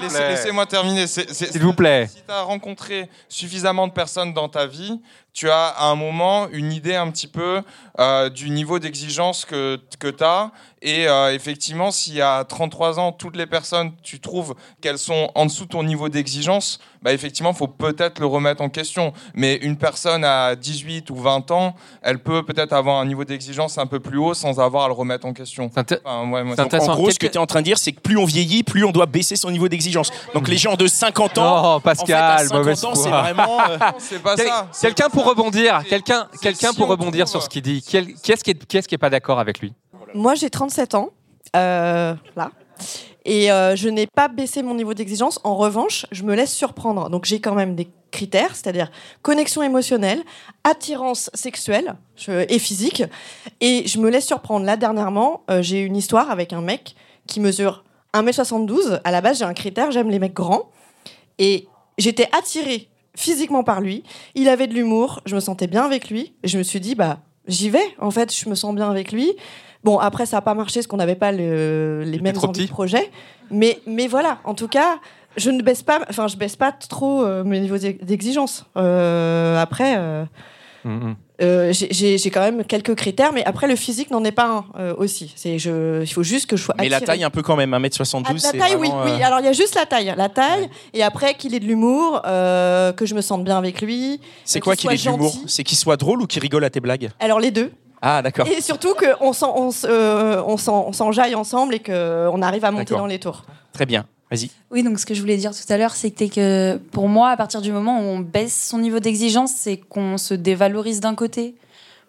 Laissez-. 0.00 0.28
Laissez-moi 0.28 0.66
terminer. 0.66 1.06
S'il 1.06 1.62
vous 1.62 1.72
plaît. 1.74 2.06
Si 2.08 2.22
tu 2.26 2.32
as 2.32 2.42
rencontré 2.42 3.08
suffisamment 3.28 3.86
de 3.88 3.92
personnes 3.92 4.34
dans 4.34 4.48
ta 4.48 4.66
vie, 4.66 5.00
tu 5.32 5.48
as 5.48 5.68
à 5.68 5.86
un 5.86 5.94
moment 5.94 6.48
une 6.50 6.72
idée 6.72 6.94
un 6.94 7.10
petit 7.10 7.28
peu 7.28 7.62
euh, 7.98 8.28
du 8.28 8.50
niveau 8.50 8.78
d'exigence 8.78 9.44
que, 9.46 9.78
que 9.98 10.08
tu 10.08 10.22
as. 10.24 10.50
Et 10.84 11.06
euh, 11.08 11.32
effectivement, 11.32 11.92
si 11.92 12.20
à 12.20 12.44
33 12.44 12.98
ans, 12.98 13.12
toutes 13.12 13.36
les 13.36 13.46
personnes, 13.46 13.92
tu 14.02 14.18
trouves 14.18 14.54
qu'elles 14.80 14.98
sont 14.98 15.30
en 15.36 15.46
dessous 15.46 15.64
de 15.64 15.68
ton 15.70 15.84
niveau 15.84 16.08
d'exigence, 16.08 16.80
bah 17.02 17.12
effectivement, 17.12 17.50
il 17.52 17.56
faut 17.56 17.68
peut-être 17.68 18.18
le 18.18 18.26
remettre 18.26 18.62
en 18.62 18.68
question. 18.68 19.12
Mais 19.34 19.54
une 19.56 19.76
personne 19.76 20.24
à 20.24 20.56
18 20.56 21.08
ou 21.10 21.14
20 21.16 21.50
ans, 21.52 21.74
elle 22.02 22.18
peut 22.18 22.42
peut-être 22.44 22.72
avoir 22.72 22.98
un 23.00 23.06
niveau 23.06 23.24
d'exigence 23.24 23.78
un 23.78 23.86
peu 23.86 24.00
plus 24.00 24.18
haut 24.18 24.34
sans 24.34 24.58
avoir 24.58 24.84
à 24.84 24.88
le 24.88 24.94
remettre 24.94 25.24
en 25.24 25.32
question. 25.32 25.70
C'est 25.72 25.80
inté- 25.80 25.98
Enfin, 26.04 26.30
ouais, 26.32 26.42
moi, 26.42 26.54
c'est 26.56 26.62
Donc, 26.62 26.74
en 26.90 26.94
gros, 26.96 27.10
ce 27.10 27.14
que 27.14 27.20
Quelqu'un- 27.20 27.32
tu 27.32 27.38
es 27.38 27.40
en 27.40 27.46
train 27.46 27.60
de 27.60 27.64
dire, 27.64 27.78
c'est 27.78 27.92
que 27.92 28.00
plus 28.00 28.16
on 28.18 28.24
vieillit, 28.24 28.64
plus 28.64 28.84
on 28.84 28.90
doit 28.90 29.06
baisser 29.06 29.36
son 29.36 29.50
niveau 29.52 29.68
d'exigence. 29.68 30.10
Donc 30.34 30.48
les 30.48 30.56
gens 30.56 30.74
de 30.74 30.88
50 30.88 31.38
ans, 31.38 31.74
Non, 31.74 31.80
Pascal, 31.80 32.04
en 32.22 32.38
fait, 32.38 32.42
à 32.44 32.48
50 32.48 32.58
mauvaise 32.58 32.84
ans, 32.84 32.94
c'est 32.96 33.08
vraiment. 33.10 33.58
euh, 33.70 33.78
c'est 33.98 34.20
pas 34.22 34.34
Quel- 34.34 34.50
Quelqu'un 34.80 35.08
pour 35.10 35.26
rebondir, 35.26 35.82
quelqu'un, 35.88 36.26
quelqu'un 36.40 36.72
pour 36.72 36.86
on 36.88 36.90
rebondir 36.90 37.28
sur 37.28 37.40
ce 37.42 37.48
qu'il 37.48 37.62
dit. 37.62 37.84
Quel- 37.88 38.14
Qui 38.14 38.32
est-ce 38.32 38.42
qui 38.42 38.50
est, 38.50 38.66
qui 38.66 38.76
est-ce 38.76 38.88
qui 38.88 38.96
est 38.96 38.98
pas 38.98 39.10
d'accord 39.10 39.38
avec 39.38 39.60
lui? 39.60 39.72
Moi, 40.14 40.34
j'ai 40.34 40.50
37 40.50 40.94
ans, 40.94 41.10
euh, 41.56 42.14
là. 42.36 42.50
Et 43.24 43.52
euh, 43.52 43.76
je 43.76 43.88
n'ai 43.88 44.06
pas 44.06 44.28
baissé 44.28 44.62
mon 44.62 44.74
niveau 44.74 44.94
d'exigence. 44.94 45.38
En 45.44 45.56
revanche, 45.56 46.06
je 46.10 46.24
me 46.24 46.34
laisse 46.34 46.52
surprendre. 46.52 47.08
Donc, 47.08 47.24
j'ai 47.24 47.40
quand 47.40 47.54
même 47.54 47.76
des 47.76 47.88
critères, 48.10 48.54
c'est-à-dire 48.54 48.90
connexion 49.22 49.62
émotionnelle, 49.62 50.22
attirance 50.64 51.30
sexuelle 51.32 51.94
et 52.28 52.58
physique. 52.58 53.04
Et 53.60 53.86
je 53.86 53.98
me 53.98 54.10
laisse 54.10 54.26
surprendre. 54.26 54.66
Là, 54.66 54.76
dernièrement, 54.76 55.42
euh, 55.50 55.62
j'ai 55.62 55.80
eu 55.80 55.86
une 55.86 55.96
histoire 55.96 56.30
avec 56.30 56.52
un 56.52 56.60
mec 56.60 56.96
qui 57.26 57.40
mesure 57.40 57.84
1m72. 58.14 59.00
À 59.04 59.10
la 59.10 59.20
base, 59.20 59.38
j'ai 59.38 59.44
un 59.44 59.54
critère, 59.54 59.90
j'aime 59.92 60.10
les 60.10 60.18
mecs 60.18 60.34
grands. 60.34 60.70
Et 61.38 61.68
j'étais 61.98 62.28
attirée 62.36 62.88
physiquement 63.14 63.62
par 63.62 63.80
lui. 63.80 64.02
Il 64.34 64.48
avait 64.48 64.66
de 64.66 64.74
l'humour, 64.74 65.20
je 65.26 65.34
me 65.34 65.40
sentais 65.40 65.68
bien 65.68 65.84
avec 65.84 66.10
lui. 66.10 66.34
Et 66.42 66.48
je 66.48 66.58
me 66.58 66.62
suis 66.64 66.80
dit, 66.80 66.94
bah, 66.96 67.20
j'y 67.46 67.70
vais. 67.70 67.94
En 67.98 68.10
fait, 68.10 68.34
je 68.34 68.48
me 68.48 68.54
sens 68.54 68.74
bien 68.74 68.90
avec 68.90 69.12
lui. 69.12 69.32
Bon, 69.84 69.98
après, 69.98 70.26
ça 70.26 70.36
n'a 70.36 70.42
pas 70.42 70.54
marché 70.54 70.80
parce 70.80 70.86
qu'on 70.86 70.96
n'avait 70.96 71.14
pas 71.16 71.32
le- 71.32 72.02
les 72.04 72.20
mêmes 72.20 72.36
envies 72.42 72.66
de 72.66 72.70
projet. 72.70 73.10
Mais, 73.50 73.80
mais 73.86 74.06
voilà, 74.06 74.38
en 74.44 74.54
tout 74.54 74.68
cas, 74.68 74.98
je 75.36 75.50
ne 75.50 75.62
baisse 75.62 75.82
pas, 75.82 76.00
enfin, 76.08 76.28
je 76.28 76.36
baisse 76.36 76.56
pas 76.56 76.72
trop 76.72 77.24
euh, 77.24 77.42
mes 77.44 77.58
niveaux 77.60 77.78
d'ex- 77.78 78.02
d'exigence. 78.04 78.64
Euh, 78.76 79.60
après, 79.60 79.94
euh, 79.96 80.24
Mhm. 80.84 81.14
euh, 81.42 81.72
j'ai- 81.72 82.18
quand 82.30 82.40
même 82.40 82.64
quelques 82.64 82.94
critères, 82.96 83.32
mais 83.32 83.44
après 83.44 83.66
le 83.68 83.76
physique 83.76 84.10
n'en 84.10 84.24
est 84.24 84.32
pas 84.32 84.46
un 84.46 84.64
euh, 84.80 84.94
aussi. 84.98 85.32
C'est 85.36 85.58
je, 85.58 86.02
il 86.02 86.06
faut 86.12 86.22
juste 86.24 86.46
que 86.46 86.56
je 86.56 86.64
sois. 86.64 86.74
Mais 86.78 86.88
la 86.88 86.96
attirée. 86.96 87.06
taille 87.06 87.24
un 87.24 87.30
peu 87.30 87.42
quand 87.42 87.56
même, 87.56 87.72
Ah, 87.74 87.78
1m72, 87.78 88.32
la 88.34 88.38
c'est 88.38 88.58
taille, 88.58 88.74
oui, 88.76 88.88
vraiment, 88.88 89.04
oui. 89.04 89.10
euh, 89.20 89.24
Alors 89.26 89.38
il 89.40 89.44
y 89.46 89.48
a 89.48 89.52
juste 89.52 89.74
la 89.76 89.86
taille, 89.86 90.12
la 90.16 90.28
taille, 90.28 90.68
et 90.92 91.02
après 91.02 91.34
qu'il 91.34 91.54
ait 91.54 91.60
de 91.60 91.66
l'humour, 91.66 92.20
euh, 92.26 92.92
que 92.92 93.06
je 93.06 93.14
me 93.14 93.20
sente 93.20 93.44
bien 93.44 93.56
avec 93.58 93.80
lui. 93.80 94.20
C'est 94.44 94.60
quoi 94.60 94.74
qu'il 94.76 94.88
soit 94.90 94.94
ait 94.94 94.96
de 94.96 95.16
l'humour 95.16 95.32
gentil. 95.32 95.44
C'est 95.46 95.62
qu'il 95.64 95.78
soit 95.78 95.96
drôle 95.96 96.20
ou 96.22 96.26
qu'il 96.26 96.42
rigole 96.42 96.64
à 96.64 96.70
tes 96.70 96.80
blagues? 96.80 97.10
Alors 97.20 97.38
les 97.40 97.50
deux. 97.52 97.70
Ah, 98.04 98.20
d'accord. 98.20 98.48
Et 98.48 98.60
surtout 98.60 98.94
qu'on 98.94 99.32
euh, 99.84 100.56
s'enjaille 100.56 101.36
ensemble 101.36 101.74
et 101.76 101.78
qu'on 101.78 102.42
arrive 102.42 102.64
à 102.64 102.72
monter 102.72 102.94
dans 102.94 103.06
les 103.06 103.20
tours. 103.20 103.44
Très 103.72 103.86
bien. 103.86 104.06
Vas-y. 104.28 104.50
Oui, 104.70 104.82
donc 104.82 104.98
ce 104.98 105.06
que 105.06 105.14
je 105.14 105.20
voulais 105.20 105.36
dire 105.36 105.52
tout 105.52 105.72
à 105.72 105.78
l'heure, 105.78 105.94
c'était 105.94 106.28
que 106.28 106.78
pour 106.90 107.08
moi, 107.08 107.30
à 107.30 107.36
partir 107.36 107.60
du 107.60 107.70
moment 107.70 108.00
où 108.00 108.02
on 108.02 108.18
baisse 108.18 108.68
son 108.68 108.78
niveau 108.78 108.98
d'exigence, 108.98 109.52
c'est 109.54 109.76
qu'on 109.76 110.18
se 110.18 110.34
dévalorise 110.34 111.00
d'un 111.00 111.14
côté. 111.14 111.54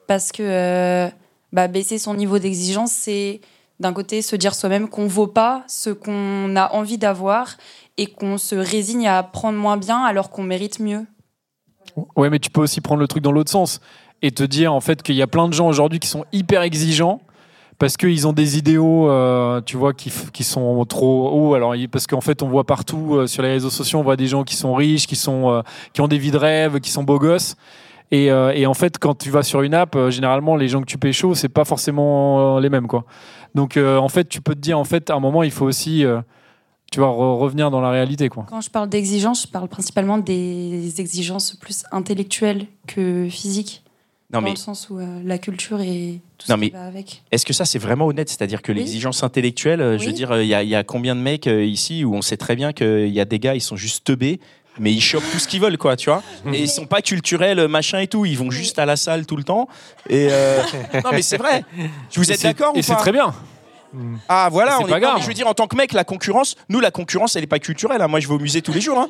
Parce 0.07 0.31
que 0.31 0.41
euh, 0.41 1.09
bah, 1.51 1.67
baisser 1.67 1.99
son 1.99 2.15
niveau 2.15 2.39
d'exigence, 2.39 2.91
c'est 2.91 3.41
d'un 3.79 3.93
côté 3.93 4.21
se 4.21 4.35
dire 4.35 4.55
soi-même 4.55 4.89
qu'on 4.89 5.05
vaut 5.05 5.27
pas 5.27 5.63
ce 5.67 5.91
qu'on 5.91 6.55
a 6.55 6.71
envie 6.73 6.97
d'avoir 6.97 7.57
et 7.97 8.07
qu'on 8.07 8.37
se 8.39 8.55
résigne 8.55 9.07
à 9.07 9.21
prendre 9.21 9.59
moins 9.59 9.77
bien 9.77 10.03
alors 10.03 10.31
qu'on 10.31 10.43
mérite 10.43 10.79
mieux. 10.79 11.05
Ouais, 12.15 12.29
mais 12.29 12.39
tu 12.39 12.49
peux 12.49 12.61
aussi 12.61 12.81
prendre 12.81 13.01
le 13.01 13.07
truc 13.07 13.21
dans 13.21 13.31
l'autre 13.31 13.51
sens 13.51 13.79
et 14.23 14.31
te 14.31 14.43
dire 14.43 14.73
en 14.73 14.79
fait 14.79 15.03
qu'il 15.03 15.15
y 15.15 15.21
a 15.21 15.27
plein 15.27 15.47
de 15.47 15.53
gens 15.53 15.67
aujourd'hui 15.67 15.99
qui 15.99 16.07
sont 16.07 16.25
hyper 16.31 16.63
exigeants 16.63 17.21
parce 17.79 17.97
qu'ils 17.97 18.27
ont 18.27 18.33
des 18.33 18.57
idéaux, 18.57 19.09
euh, 19.09 19.59
tu 19.65 19.77
vois, 19.77 19.93
qui, 19.93 20.11
qui 20.31 20.43
sont 20.43 20.85
trop 20.85 21.29
hauts. 21.31 21.53
Alors, 21.55 21.75
parce 21.91 22.07
qu'en 22.07 22.21
fait, 22.21 22.41
on 22.41 22.47
voit 22.47 22.65
partout 22.65 23.15
euh, 23.15 23.27
sur 23.27 23.43
les 23.43 23.49
réseaux 23.49 23.71
sociaux, 23.71 23.99
on 23.99 24.03
voit 24.03 24.15
des 24.15 24.27
gens 24.27 24.43
qui 24.43 24.55
sont 24.55 24.73
riches, 24.73 25.05
qui, 25.05 25.15
sont, 25.15 25.49
euh, 25.49 25.61
qui 25.91 25.99
ont 25.99 26.07
des 26.07 26.17
vies 26.19 26.31
de 26.31 26.37
rêve, 26.37 26.79
qui 26.79 26.91
sont 26.91 27.03
beaux 27.03 27.19
gosses. 27.19 27.55
Et, 28.11 28.27
et 28.27 28.67
en 28.67 28.75
fait, 28.75 28.99
quand 28.99 29.17
tu 29.17 29.31
vas 29.31 29.41
sur 29.41 29.63
une 29.63 29.73
app, 29.73 29.97
généralement, 30.09 30.55
les 30.55 30.67
gens 30.67 30.81
que 30.81 30.85
tu 30.85 30.99
pécho, 30.99 31.33
c'est 31.33 31.49
pas 31.49 31.65
forcément 31.65 32.59
les 32.59 32.69
mêmes, 32.69 32.85
quoi. 32.85 33.05
Donc, 33.55 33.75
en 33.75 34.07
fait, 34.07 34.29
tu 34.29 34.39
peux 34.39 34.53
te 34.53 34.59
dire, 34.59 34.77
en 34.77 34.83
fait, 34.83 35.09
à 35.09 35.15
un 35.15 35.19
moment, 35.19 35.41
il 35.41 35.49
faut 35.49 35.65
aussi, 35.65 36.05
tu 36.91 36.99
vas 36.99 37.07
re- 37.07 37.39
revenir 37.39 37.71
dans 37.71 37.81
la 37.81 37.89
réalité, 37.89 38.29
quoi. 38.29 38.45
Quand 38.47 38.61
je 38.61 38.69
parle 38.69 38.87
d'exigence, 38.87 39.43
je 39.43 39.47
parle 39.47 39.67
principalement 39.67 40.19
des 40.19 41.01
exigences 41.01 41.55
plus 41.55 41.85
intellectuelles 41.91 42.67
que 42.85 43.27
physiques. 43.31 43.82
Non, 44.33 44.39
dans 44.39 44.45
mais- 44.45 44.49
le 44.51 44.55
sens 44.57 44.87
où 44.89 44.97
euh, 44.97 45.19
la 45.23 45.37
culture 45.37 45.79
et 45.81 46.19
tout 46.39 46.47
Non, 46.49 46.55
ce 46.55 46.59
mais 46.59 46.67
qui 46.69 46.73
va 46.73 46.85
avec. 46.85 47.21
est-ce 47.31 47.45
que 47.45 47.53
ça, 47.53 47.65
c'est 47.65 47.77
vraiment 47.79 48.07
honnête? 48.07 48.29
C'est-à-dire 48.29 48.61
que 48.61 48.71
Oui. 48.71 48.79
l'exigence 48.79 49.23
intellectuelle, 49.23 49.79
euh, 49.81 49.97
je 49.99 50.05
veux 50.07 50.11
dire, 50.11 50.41
il 50.41 50.47
y, 50.47 50.55
a- 50.55 50.63
il 50.63 50.69
y 50.69 50.75
a 50.75 50.83
combien 50.83 51.15
de 51.15 51.21
mecs 51.21 51.45
euh, 51.47 51.63
ici 51.63 52.03
où 52.03 52.15
on 52.15 52.21
sait 52.23 52.37
très 52.37 52.55
bien 52.55 52.73
qu'il 52.73 53.09
y 53.09 53.19
a 53.19 53.25
des 53.25 53.37
gars, 53.39 53.53
ils 53.55 53.61
sont 53.61 53.75
juste 53.77 54.03
teubés, 54.05 54.39
mais 54.79 54.91
ils 54.91 55.01
chopent 55.01 55.23
tout 55.31 55.37
ce 55.37 55.47
qu'ils 55.47 55.61
veulent, 55.61 55.77
quoi, 55.77 55.95
tu 55.95 56.09
vois? 56.09 56.23
Et 56.51 56.61
ils 56.63 56.67
sont 56.69 56.87
pas 56.87 57.01
culturels, 57.03 57.67
machin 57.67 57.99
et 57.99 58.07
tout. 58.07 58.25
Ils 58.25 58.37
vont 58.37 58.49
juste 58.49 58.79
à 58.79 58.85
la 58.87 58.95
salle 58.95 59.27
tout 59.27 59.35
le 59.37 59.43
temps. 59.43 59.67
Et 60.09 60.29
euh, 60.31 60.63
non, 61.05 61.11
mais 61.11 61.21
c'est 61.21 61.37
vrai. 61.37 61.63
Vous 62.15 62.31
êtes 62.31 62.41
d'accord 62.41 62.73
ou 62.75 62.79
Et 62.79 62.81
c'est 62.81 62.93
pas? 62.93 62.99
très 62.99 63.11
bien. 63.11 63.33
Ah 64.27 64.49
voilà, 64.51 64.77
C'est 64.79 64.83
on 64.85 64.87
pas 64.87 64.97
est 64.97 65.01
non, 65.01 65.07
grave. 65.09 65.15
mais 65.17 65.21
Je 65.21 65.27
veux 65.27 65.35
dire, 65.35 65.45
en 65.47 65.53
tant 65.53 65.67
que 65.67 65.75
mec, 65.75 65.93
la 65.93 66.03
concurrence, 66.03 66.55
nous, 66.69 66.79
la 66.79 66.89
concurrence, 66.89 67.35
elle 67.35 67.43
est 67.43 67.47
pas 67.47 67.59
culturelle. 67.59 68.01
hein. 68.01 68.07
Moi, 68.07 68.19
je 68.19 68.27
vais 68.27 68.33
au 68.33 68.39
musée 68.39 68.63
tous 68.63 68.73
les 68.73 68.81
jours. 68.81 68.97
hein. 68.97 69.09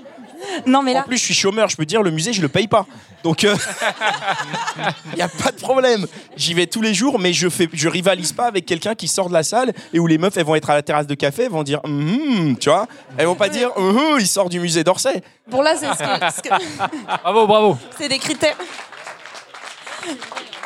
Non, 0.66 0.82
mais 0.84 0.92
En 0.92 0.96
là, 0.96 1.04
plus, 1.04 1.18
je 1.18 1.24
suis 1.24 1.34
chômeur, 1.34 1.70
je 1.70 1.76
peux 1.78 1.86
dire, 1.86 2.02
le 2.04 2.12
musée, 2.12 2.34
je 2.34 2.42
le 2.42 2.48
paye 2.50 2.68
pas. 2.68 2.86
Donc, 3.24 3.44
il 3.44 5.16
n'y 5.16 5.22
a 5.22 5.28
pas 5.30 5.52
de 5.52 5.58
problème. 5.60 6.06
J'y 6.36 6.54
vais 6.54 6.68
tous 6.68 6.82
les 6.82 6.94
jours, 6.94 7.20
mais 7.20 7.32
je 7.34 7.48
fais, 7.50 7.70
je 7.72 7.88
rivalise 7.88 8.34
pas 8.34 8.46
avec 8.46 8.66
quelqu'un 8.66 8.96
qui 8.96 9.08
sort 9.08 9.30
de 9.30 9.34
la 9.34 9.44
salle 9.44 9.74
et 9.94 10.00
où 10.00 10.08
les 10.08 10.18
meufs, 10.18 10.36
elles 10.38 10.46
vont 10.46 10.56
être 10.56 10.70
à 10.70 10.76
la 10.76 10.82
terrasse 10.82 11.08
de 11.08 11.16
café, 11.16 11.44
elles 11.44 11.52
vont 11.52 11.64
dire, 11.64 11.80
Hum, 11.86 12.58
tu 12.60 12.70
vois, 12.70 12.88
elles 13.18 13.26
vont 13.28 13.36
pas 13.36 13.50
dire, 13.50 13.70
Hum, 13.78 14.18
il 14.20 14.28
sort 14.28 14.50
du 14.50 14.60
musée 14.60 14.84
d'Orsay. 14.84 15.22
bon 15.48 15.62
là, 15.62 15.76
c'est 15.78 15.88
ce 15.88 16.00
que- 16.00 16.36
ce 16.36 16.42
que- 16.42 16.64
Bravo, 17.24 17.48
bravo. 17.48 17.78
c'est 17.98 18.10
des 18.10 18.20
critères. 18.20 18.58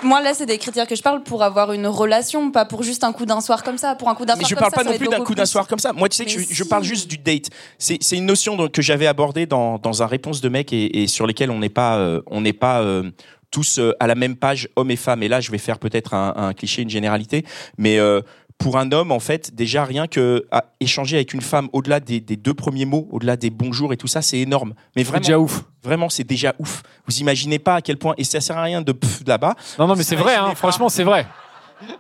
Moi, 0.04 0.22
là, 0.22 0.34
c'est 0.34 0.46
des 0.46 0.58
critères 0.58 0.88
que 0.88 0.96
je 0.96 1.02
parle 1.02 1.24
pour 1.24 1.44
avoir 1.44 1.74
une 1.74 1.88
relation, 1.88 2.52
pas 2.52 2.66
pour 2.66 2.84
juste 2.84 3.04
un 3.04 3.14
coup 3.14 3.26
d'un 3.26 3.42
soir 3.42 3.64
comme 3.64 3.78
ça. 3.78 3.96
Pour 3.96 4.10
un 4.10 4.16
coup 4.16 4.26
d'un 4.26 4.36
Mais 4.36 4.42
soir 4.42 4.50
je 4.50 4.56
comme 4.56 4.62
parle 4.62 4.72
pas 4.72 4.84
ça 4.84 4.92
non 4.92 4.98
plus 4.98 5.08
d'un 5.08 5.24
coup 5.24 5.36
d'un 5.36 5.46
soir 5.46 5.68
comme 5.68 5.80
ça. 5.80 5.94
Moi, 5.94 6.08
tu 6.10 6.18
sais 6.18 6.26
que 6.26 6.32
je, 6.32 6.40
je 6.50 6.64
parle 6.64 6.84
juste 6.84 7.08
du 7.10 7.18
date. 7.18 7.50
C'est 7.80 8.00
une 8.12 8.26
notion 8.26 8.68
que 8.68 8.82
j'avais 8.82 9.08
abordée 9.08 9.46
dans, 9.46 9.78
dans 9.80 10.04
un 10.04 10.08
réponse 10.08 10.42
de 10.42 10.50
mec 10.50 10.72
et, 10.72 11.04
et 11.04 11.08
sur 11.08 11.26
lesquelles 11.26 11.52
on 11.52 11.60
n'est 11.60 11.70
pas, 11.70 11.98
euh, 11.98 12.22
on 12.28 12.42
n'est 12.42 12.54
pas 12.54 12.82
euh, 12.82 13.10
tous 13.52 13.80
euh, 13.80 13.94
à 14.00 14.08
la 14.08 14.16
même 14.16 14.36
page, 14.36 14.70
hommes 14.76 14.92
et 14.92 14.96
femmes. 14.96 15.24
Et 15.24 15.28
là, 15.28 15.40
je 15.42 15.52
vais 15.52 15.58
faire 15.58 15.80
peut-être 15.80 16.14
un, 16.14 16.34
un 16.36 16.54
cliché, 16.54 16.82
une 16.82 16.90
généralité, 16.90 17.46
mais 17.78 17.98
euh, 17.98 18.22
pour 18.58 18.78
un 18.78 18.92
homme, 18.92 19.12
en 19.12 19.20
fait, 19.20 19.54
déjà 19.54 19.86
rien 19.86 20.08
que 20.08 20.46
à 20.52 20.66
échanger 20.80 21.18
avec 21.18 21.34
une 21.34 21.42
femme 21.42 21.70
au-delà 21.74 22.00
des, 22.00 22.20
des 22.20 22.36
deux 22.36 22.54
premiers 22.54 22.86
mots, 22.86 23.08
au-delà 23.12 23.38
des 23.38 23.50
bonjours 23.50 23.94
et 23.94 23.98
tout 23.98 24.08
ça, 24.08 24.22
c'est 24.22 24.40
énorme. 24.40 24.74
Mais 24.96 25.04
vraiment, 25.04 25.20
déjà 25.22 25.40
ouf. 25.40 25.64
Vraiment, 25.84 26.10
c'est 26.10 26.24
déjà 26.24 26.54
ouf. 26.60 26.84
Vous 27.08 27.18
imaginez 27.20 27.60
pas 27.60 27.76
à 27.76 27.82
quel 27.82 27.98
point, 27.98 28.14
et 28.18 28.24
ça 28.24 28.42
sert 28.42 28.58
à 28.58 28.64
rien 28.64 28.82
de 28.82 28.94
là-bas. 29.26 29.56
Non, 29.80 29.88
non, 29.88 29.96
mais 29.96 30.04
c'est 30.04 30.16
vrai, 30.16 30.36
hein, 30.36 30.54
franchement, 30.56 30.90
c'est 30.90 31.04
vrai. 31.04 31.28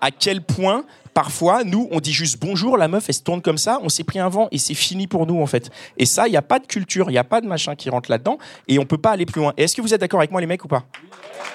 À 0.01 0.09
quel 0.09 0.41
point, 0.41 0.83
parfois, 1.13 1.63
nous, 1.63 1.87
on 1.91 1.99
dit 1.99 2.11
juste 2.11 2.39
bonjour, 2.41 2.77
la 2.77 2.87
meuf, 2.87 3.05
elle 3.07 3.13
se 3.15 3.21
tourne 3.21 3.43
comme 3.43 3.59
ça, 3.59 3.79
on 3.83 3.89
s'est 3.89 4.03
pris 4.03 4.17
un 4.17 4.27
vent 4.27 4.47
et 4.51 4.57
c'est 4.57 4.73
fini 4.73 5.05
pour 5.05 5.27
nous, 5.27 5.39
en 5.39 5.45
fait. 5.45 5.69
Et 5.97 6.05
ça, 6.07 6.27
il 6.27 6.31
n'y 6.31 6.37
a 6.37 6.41
pas 6.41 6.57
de 6.57 6.65
culture, 6.65 7.09
il 7.09 7.13
n'y 7.13 7.19
a 7.19 7.23
pas 7.23 7.41
de 7.41 7.47
machin 7.47 7.75
qui 7.75 7.89
rentre 7.91 8.09
là-dedans 8.09 8.39
et 8.67 8.79
on 8.79 8.85
peut 8.85 8.97
pas 8.97 9.11
aller 9.11 9.27
plus 9.27 9.41
loin. 9.41 9.53
Est-ce 9.55 9.75
que 9.75 9.81
vous 9.81 9.93
êtes 9.93 10.01
d'accord 10.01 10.19
avec 10.19 10.31
moi, 10.31 10.41
les 10.41 10.47
mecs, 10.47 10.65
ou 10.65 10.67
pas? 10.67 10.85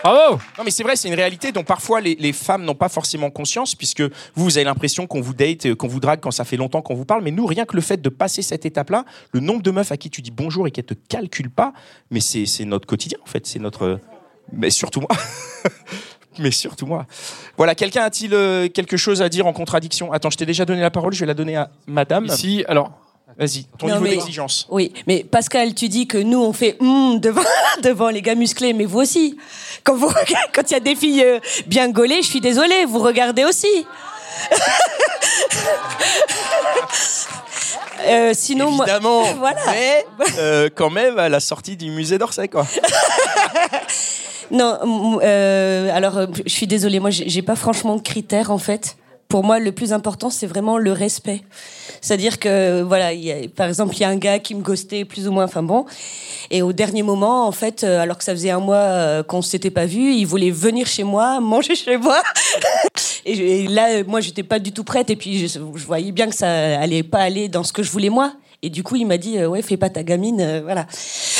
Bravo 0.03 0.39
Non, 0.59 0.65
mais 0.65 0.71
c'est 0.71 0.83
vrai, 0.83 0.97
c'est 0.97 1.09
une 1.09 1.15
réalité 1.15 1.53
dont 1.53 1.65
parfois 1.65 2.01
les, 2.01 2.15
les 2.17 2.33
femmes 2.33 2.65
n'ont 2.65 2.75
pas 2.75 2.89
forcément 2.89 3.31
conscience, 3.31 3.75
puisque 3.75 4.03
vous, 4.03 4.45
vous 4.45 4.59
avez 4.59 4.65
l'impression 4.65 5.07
qu'on 5.07 5.21
vous 5.21 5.35
date, 5.35 5.67
euh, 5.67 5.75
qu'on 5.75 5.89
vous 5.89 6.01
drague 6.01 6.21
quand 6.21 6.31
ça 6.31 6.45
fait 6.45 6.57
longtemps 6.57 6.83
qu'on 6.83 6.95
vous 6.95 7.05
parle, 7.05 7.23
mais 7.23 7.31
nous, 7.31 7.47
rien 7.47 7.65
que 7.65 7.77
le 7.77 7.83
fait 7.83 8.01
de 8.01 8.09
passer 8.09 8.43
cette 8.43 8.67
étape-là, 8.67 9.05
le 9.33 9.41
nombre 9.41 9.63
de 9.63 9.71
meufs 9.71 9.93
à 9.93 9.97
qui 9.97 10.11
tu 10.11 10.23
dis 10.23 10.31
bonjour 10.31 10.67
et 10.67 10.71
qu'elles 10.71 10.85
te 10.85 10.95
calculent 10.95 11.51
pas, 11.51 11.73
mais 12.11 12.21
c'est 12.21 12.65
notre 12.65 12.87
quotidien, 12.87 13.19
en 13.23 13.27
fait, 13.27 13.47
c'est 13.47 13.59
notre. 13.59 14.01
Mais 14.53 14.71
surtout 14.71 15.01
moi. 15.01 15.11
mais 16.39 16.51
surtout 16.51 16.87
moi. 16.87 17.07
Voilà, 17.57 17.75
quelqu'un 17.75 18.03
a-t-il 18.03 18.35
euh, 18.35 18.69
quelque 18.69 18.97
chose 18.97 19.23
à 19.23 19.29
dire 19.29 19.47
en 19.47 19.53
contradiction? 19.53 20.13
Attends, 20.13 20.31
je 20.31 20.37
t'ai 20.37 20.47
déjà 20.47 20.65
donné 20.65 20.81
la 20.81 20.91
parole, 20.91 21.13
je 21.13 21.21
vais 21.21 21.27
la 21.27 21.35
donner 21.35 21.57
à 21.57 21.71
madame. 21.87 22.27
Ici, 22.27 22.65
alors. 22.69 22.93
Vas-y, 23.39 23.65
ton 23.79 23.89
Non, 23.89 23.95
niveau 24.01 24.07
d'exigence. 24.15 24.67
Oui, 24.71 24.93
mais 25.07 25.25
Pascal, 25.25 25.75
tu 25.75 25.89
dis 25.89 26.07
que 26.07 26.19
nous, 26.19 26.41
on 26.43 26.53
fait 26.53 26.77
hum 26.81 27.19
devant, 27.21 27.43
devant 27.83 28.09
les 28.11 28.23
gars 28.23 28.35
musclés, 28.35 28.73
mais 28.73 28.85
vous 28.85 29.01
aussi. 29.01 29.37
Quand 29.85 29.95
vous 29.97 30.07
regardez- 30.09 30.35
quand 30.55 30.71
il 30.71 30.73
y 30.75 30.77
a 30.77 30.81
des 30.81 30.95
filles 30.95 31.25
euh, 31.25 31.39
bien 31.67 31.89
gaulées, 31.91 32.23
je 32.23 32.29
suis 32.29 32.41
désolée, 32.41 32.85
vous 32.87 32.99
regardez 33.01 33.45
aussi. 33.45 33.67
Euh, 38.05 38.33
sinon, 38.35 38.71
moi- 38.73 38.85
Évidemment, 38.87 39.23
voilà. 39.35 39.61
mais 39.71 40.05
euh, 40.39 40.69
quand 40.75 40.91
même 40.91 41.19
à 41.21 41.29
la 41.29 41.39
sortie 41.39 41.77
du 41.77 41.91
musée 41.91 42.19
d'Orsay, 42.19 42.49
quoi. 42.49 42.67
Non, 44.51 45.21
euh, 45.23 45.89
alors 45.95 46.27
je 46.45 46.53
suis 46.53 46.67
désolée, 46.67 46.99
moi 47.01 47.11
j'ai 47.11 47.29
j'ai 47.29 47.43
pas 47.43 47.55
franchement 47.57 47.95
de 47.97 48.03
critères 48.03 48.51
en 48.51 48.59
fait. 48.59 48.97
Pour 49.33 49.45
moi, 49.45 49.59
le 49.59 49.73
plus 49.73 49.95
important, 49.95 50.29
c'est 50.29 50.47
vraiment 50.47 50.77
le 50.77 50.93
respect. 50.93 51.41
C'est-à-dire 52.03 52.39
que, 52.39 52.83
voilà, 52.83 53.13
par 53.57 53.67
exemple, 53.67 53.97
il 53.97 54.01
y 54.01 54.05
a 54.05 54.11
un 54.11 54.17
gars 54.17 54.39
qui 54.39 54.55
me 54.55 54.61
ghostait 54.61 55.07
plus 55.07 55.27
ou 55.27 55.33
moins, 55.33 55.45
enfin 55.45 55.63
bon, 55.63 55.87
et 56.51 56.61
au 56.61 56.75
dernier 56.75 57.03
moment, 57.03 57.47
en 57.47 57.51
fait, 57.51 57.83
euh, 57.83 58.03
alors 58.03 58.19
que 58.19 58.25
ça 58.25 58.33
faisait 58.33 58.51
un 58.51 58.61
mois 58.61 58.77
euh, 58.77 59.23
qu'on 59.23 59.41
s'était 59.41 59.71
pas 59.71 59.87
vu, 59.87 60.13
il 60.13 60.27
voulait 60.27 60.51
venir 60.51 60.87
chez 60.87 61.03
moi, 61.03 61.41
manger 61.55 61.75
chez 61.75 61.97
moi. 61.97 62.21
et, 63.25 63.69
là, 63.69 64.05
moi, 64.07 64.21
j'étais 64.21 64.43
pas 64.43 64.59
du 64.59 64.71
tout 64.71 64.85
prête, 64.85 65.09
et 65.09 65.17
puis 65.17 65.49
je, 65.49 65.59
je 65.77 65.87
voyais 65.87 66.13
bien 66.13 66.29
que 66.29 66.37
ça 66.37 66.79
allait 66.79 67.03
pas 67.03 67.21
aller 67.21 67.49
dans 67.49 67.65
ce 67.65 67.73
que 67.73 67.83
je 67.83 67.91
voulais 67.91 68.11
moi. 68.11 68.35
Et 68.65 68.71
du 68.71 68.85
coup, 68.85 68.95
il 68.95 69.07
m'a 69.07 69.19
dit, 69.19 69.39
euh, 69.39 69.49
ouais, 69.49 69.61
fais 69.61 69.77
pas 69.77 69.91
ta 69.91 70.05
gamine, 70.05 70.41
euh, 70.41 70.61
voilà. 70.63 70.87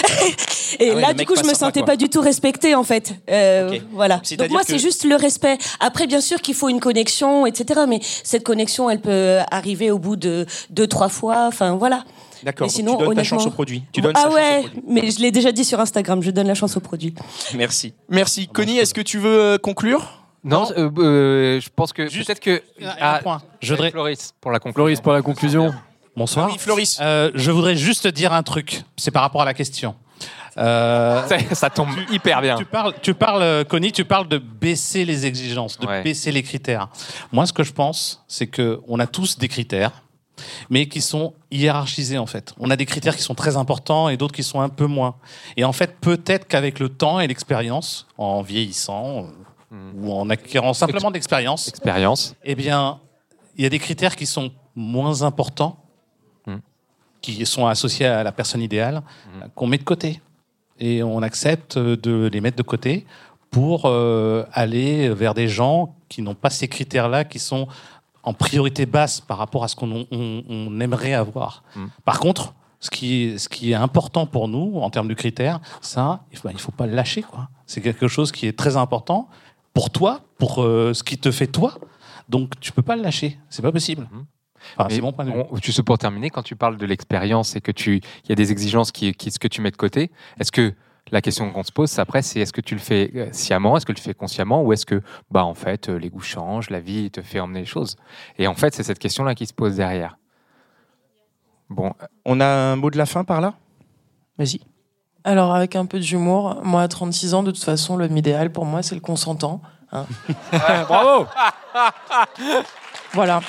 et 0.81 0.91
Ah 0.91 0.95
ouais, 0.97 1.01
là, 1.01 1.15
du 1.15 1.25
coup, 1.25 1.37
je 1.37 1.45
me 1.49 1.55
sentais 1.55 1.81
quoi. 1.81 1.87
pas 1.87 1.97
du 1.97 2.09
tout 2.09 2.21
respectée, 2.21 2.75
en 2.75 2.83
fait. 2.83 3.15
Euh. 3.31 3.79
Voilà. 3.93 4.21
Donc 4.39 4.51
moi, 4.51 4.63
que- 4.63 4.67
c'est 4.67 4.79
juste 4.81 5.05
le 5.05 5.15
respect. 5.15 5.57
Après, 5.79 6.09
bien 6.09 6.21
sûr 6.21 6.41
qu'il 6.41 6.55
faut 6.55 6.69
une 6.69 6.81
connexion, 6.81 7.47
etc. 7.47 7.83
Mais 7.89 8.01
cette 8.25 8.43
connexion, 8.43 8.91
elle 8.91 9.01
peut 9.01 9.39
arriver 9.53 9.93
au 9.93 9.99
bout 10.01 10.17
de 10.17 10.47
deux, 10.71 10.89
trois 10.89 11.09
fois. 11.09 11.47
Enfin, 11.47 11.77
voilà. 11.77 12.05
D'accord, 12.43 12.69
sinon, 12.69 12.97
tu 12.97 13.05
donnes 13.05 13.15
ta 13.15 13.23
chance 13.23 13.47
au 13.47 13.51
produit. 13.51 13.85
Tu 13.93 14.01
donnes 14.01 14.15
ah 14.17 14.29
ouais, 14.31 14.65
mais 14.89 15.13
je 15.13 15.21
l'ai 15.21 15.31
déjà 15.31 15.53
dit 15.53 15.65
sur 15.65 15.79
Instagram, 15.79 16.21
je 16.25 16.33
donne 16.33 16.49
la 16.49 16.55
chance 16.55 16.77
au 16.77 16.81
produit. 16.81 17.15
Merci. 17.55 17.95
Merci. 18.09 18.49
Connie, 18.49 18.79
est-ce 18.79 18.95
que 18.95 19.01
tu 19.01 19.19
veux 19.19 19.59
conclure? 19.63 20.25
Non, 20.43 20.69
euh, 20.77 20.91
euh, 20.99 21.61
je 21.61 21.69
pense 21.75 21.93
que 21.93 22.03
peut-être 22.03 22.41
que. 22.41 22.61
un 23.01 23.19
point. 23.19 23.43
Je 23.61 23.75
voudrais- 23.75 23.93
Floris 23.93 24.35
pour 24.41 24.51
la 24.51 24.59
conclusion. 24.59 24.75
Floris 24.75 25.01
pour 25.01 25.13
la 25.13 25.23
conclusion. 25.23 25.73
Bonsoir. 26.17 26.49
Oui, 26.51 26.59
Floris. 26.59 26.99
Euh, 27.01 27.31
je 27.35 27.51
voudrais 27.51 27.77
juste 27.77 28.07
dire 28.07 28.33
un 28.33 28.43
truc. 28.43 28.83
C'est 28.97 29.11
par 29.11 29.23
rapport 29.23 29.43
à 29.43 29.45
la 29.47 29.55
question. 29.55 29.95
Euh, 30.59 31.23
ça, 31.55 31.71
tombe 31.71 31.89
hyper 32.11 32.43
bien. 32.43 32.57
Tu 32.57 32.67
parles, 32.67 32.93
tu 33.01 33.15
parles, 33.15 33.43
euh, 33.43 33.65
Connie, 33.65 33.91
tu 33.93 34.05
parles 34.05 34.29
de 34.29 34.37
baisser 34.37 35.07
les 35.07 35.25
exigences, 35.25 35.79
de 35.79 35.87
Ouais. 35.87 36.03
baisser 36.03 36.31
les 36.31 36.43
critères. 36.43 36.89
Moi, 37.33 37.47
ce 37.47 37.55
que 37.55 37.63
je 37.63 37.73
pense, 37.73 38.23
c'est 38.29 38.47
que 38.47 38.83
on 38.87 39.01
a 39.01 39.07
tous 39.07 39.39
des 39.39 39.49
critères, 39.49 40.03
mais 40.69 40.89
qui 40.89 41.01
sont 41.01 41.33
hiérarchisés 41.51 42.19
en 42.19 42.27
fait. 42.27 42.53
On 42.61 42.69
a 42.71 42.77
des 42.77 42.85
critères 42.85 43.17
qui 43.17 43.23
sont 43.23 43.35
très 43.35 43.57
importants 43.57 44.11
et 44.11 44.19
d'autres 44.19 44.35
qui 44.35 44.43
sont 44.43 44.61
un 44.61 44.69
peu 44.69 44.85
moins. 44.87 45.15
Et 45.57 45.65
en 45.65 45.73
fait, 45.73 45.97
peut-être 46.03 46.47
qu'avec 46.47 46.79
le 46.81 46.91
temps 46.91 47.19
et 47.19 47.27
l'expérience, 47.27 48.07
en 48.19 48.43
vieillissant 48.43 49.25
euh, 49.73 49.91
ou 49.97 50.13
en 50.13 50.29
acquérant 50.29 50.75
simplement 50.75 51.09
de 51.09 51.15
l'expérience, 51.15 51.69
Expérience. 51.69 52.35
eh 52.45 52.55
bien, 52.55 53.01
il 53.57 53.63
y 53.63 53.67
a 53.67 53.71
des 53.71 53.79
critères 53.79 54.17
qui 54.17 54.27
sont 54.27 54.53
moins 54.77 55.23
importants, 55.23 55.82
qui 57.23 57.47
sont 57.47 57.67
associés 57.67 58.07
à 58.07 58.23
la 58.23 58.33
personne 58.33 58.61
idéale, 58.61 59.03
qu'on 59.55 59.67
met 59.67 59.79
de 59.79 59.85
côté. 59.85 60.21
Et 60.79 61.03
on 61.03 61.23
accepte 61.23 61.79
de 61.79 62.29
les 62.33 62.41
mettre 62.41 62.57
de 62.59 62.63
côté 62.63 63.07
pour 63.51 63.83
euh, 63.87 64.45
aller 64.53 65.09
vers 65.11 65.33
des 65.35 65.47
gens 65.49 65.95
qui 66.09 66.21
n'ont 66.23 66.35
pas 66.35 66.51
ces 66.51 66.69
critères-là, 66.69 67.25
qui 67.25 67.39
sont 67.39 67.69
en 68.25 68.35
priorité 68.35 68.87
basse 68.87 69.21
par 69.21 69.39
rapport 69.39 69.63
à 69.65 69.69
ce 69.69 69.77
qu'on 69.77 70.07
on- 70.11 70.43
on 70.49 70.81
aimerait 70.81 71.13
avoir. 71.15 71.63
Mm. 71.77 71.87
Par 72.05 72.19
contre, 72.21 72.55
ce 72.81 72.91
qui, 72.91 73.25
est, 73.25 73.39
ce 73.39 73.49
qui 73.49 73.71
est 73.73 73.75
important 73.75 74.27
pour 74.27 74.49
nous 74.49 74.79
en 74.81 74.91
termes 74.91 75.09
de 75.09 75.15
critères, 75.15 75.61
ça, 75.81 76.21
il 76.33 76.39
faut, 76.39 76.49
il 76.51 76.59
faut 76.59 76.73
pas 76.73 76.87
le 76.87 76.95
lâcher. 76.95 77.23
quoi. 77.23 77.49
C'est 77.67 77.81
quelque 77.81 78.09
chose 78.09 78.33
qui 78.33 78.47
est 78.49 78.59
très 78.59 78.77
important 78.77 79.29
pour 79.75 79.91
toi, 79.91 80.21
pour 80.39 80.63
euh, 80.63 80.93
ce 80.95 81.03
qui 81.05 81.17
te 81.19 81.31
fait 81.31 81.47
toi. 81.47 81.75
Donc 82.29 82.59
tu 82.61 82.73
peux 82.73 82.83
pas 82.83 82.97
le 82.97 83.03
lâcher. 83.03 83.39
C'est 83.51 83.63
pas 83.63 83.73
possible. 83.73 84.09
Enfin, 84.77 84.89
c'est 84.91 85.01
mon 85.01 85.13
point 85.13 85.25
de 85.25 85.31
vue. 85.33 85.43
on- 85.51 85.57
juste 85.57 85.83
pour 85.83 85.99
terminer, 85.99 86.31
quand 86.31 86.43
tu 86.43 86.57
parles 86.57 86.77
de 86.77 86.87
l'expérience 86.87 87.57
et 87.57 87.61
que 87.61 87.73
tu, 87.73 87.97
il 88.25 88.29
y 88.29 88.33
a 88.33 88.35
des 88.37 88.51
exigences 88.53 88.93
qui, 88.93 89.13
qui 89.15 89.31
ce 89.31 89.39
que 89.39 89.49
tu 89.49 89.61
mets 89.61 89.71
de 89.71 89.77
côté, 89.77 90.11
est-ce 90.41 90.53
que 90.53 90.73
la 91.11 91.21
question 91.21 91.51
qu'on 91.51 91.63
se 91.65 91.73
pose 91.73 91.99
après, 91.99 92.23
c'est 92.23 92.41
est-ce 92.41 92.53
que 92.53 92.61
tu 92.61 92.75
le 92.75 92.81
fais 92.81 93.11
euh, 93.17 93.29
sciemment, 93.33 93.77
est-ce 93.77 93.85
que 93.85 93.93
tu 93.93 94.01
le 94.01 94.05
fais 94.05 94.15
consciemment, 94.15 94.63
ou 94.63 94.73
est-ce 94.73 94.87
que, 94.87 95.03
bah, 95.31 95.45
en 95.45 95.55
fait, 95.55 95.89
euh, 95.89 95.99
les 95.99 96.09
goûts 96.11 96.21
changent, 96.21 96.71
la 96.71 96.81
vie 96.81 97.11
te 97.11 97.21
fait 97.23 97.41
emmener 97.41 97.61
les 97.61 97.67
choses? 97.67 97.97
Et 98.39 98.47
en 98.47 98.55
fait, 98.55 98.75
c'est 98.75 98.83
cette 98.85 98.99
question-là 99.01 99.35
qui 99.35 99.47
se 99.47 99.53
pose 99.53 99.77
derrière. 99.77 100.17
Bon, 101.69 101.93
On 102.25 102.41
a 102.41 102.47
un 102.47 102.77
mot 102.77 102.91
de 102.91 102.99
la 102.99 103.07
fin 103.07 103.25
par 103.25 103.41
là? 103.41 103.55
Vas-y. 104.39 104.61
Alors, 105.25 105.55
avec 105.55 105.77
un 105.77 105.87
peu 105.87 105.99
d'humour, 106.01 106.61
moi, 106.65 106.83
à 106.83 106.89
36 106.89 107.35
ans, 107.35 107.43
de 107.43 107.51
toute 107.51 107.63
façon, 107.65 107.97
l'homme 107.97 108.17
idéal, 108.17 108.51
pour 108.53 108.65
moi, 108.67 108.83
c'est 108.83 108.95
le 108.95 109.01
consentant. 109.01 109.61
hein. 109.93 110.07
Bravo 110.89 111.27
Voilà. 113.13 113.41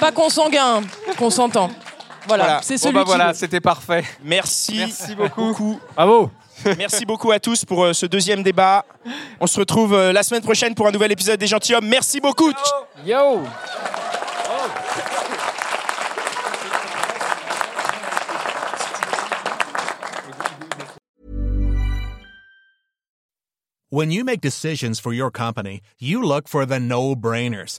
Pas 0.00 0.12
consanguin, 0.12 0.82
consentant. 1.18 1.70
Voilà, 2.28 2.60
c'est 2.62 2.74
Bon, 2.74 2.78
celui 2.80 2.94
bah 2.94 3.00
qui 3.02 3.06
voilà, 3.06 3.28
veut. 3.28 3.34
c'était 3.34 3.60
parfait. 3.60 4.04
Merci. 4.22 4.78
Merci 4.78 5.14
beaucoup. 5.14 5.78
Bravo. 5.94 6.30
Merci 6.78 7.04
beaucoup 7.06 7.30
à 7.30 7.38
tous 7.38 7.64
pour 7.64 7.84
euh, 7.84 7.92
ce 7.92 8.06
deuxième 8.06 8.42
débat. 8.42 8.84
On 9.40 9.46
se 9.46 9.60
retrouve 9.60 9.94
euh, 9.94 10.12
la 10.12 10.22
semaine 10.22 10.42
prochaine 10.42 10.74
pour 10.74 10.86
un 10.88 10.90
nouvel 10.90 11.12
épisode 11.12 11.38
des 11.38 11.46
Gentilhommes. 11.46 11.86
Merci 11.86 12.20
beaucoup. 12.20 12.50
Yo. 13.04 13.42
When 23.88 24.10
you 24.10 24.24
make 24.24 24.40
decisions 24.40 24.98
for 24.98 25.12
your 25.12 25.30
company, 25.30 25.80
you 25.98 26.20
look 26.22 26.48
for 26.48 26.66
the 26.66 26.80
no-brainers. 26.80 27.78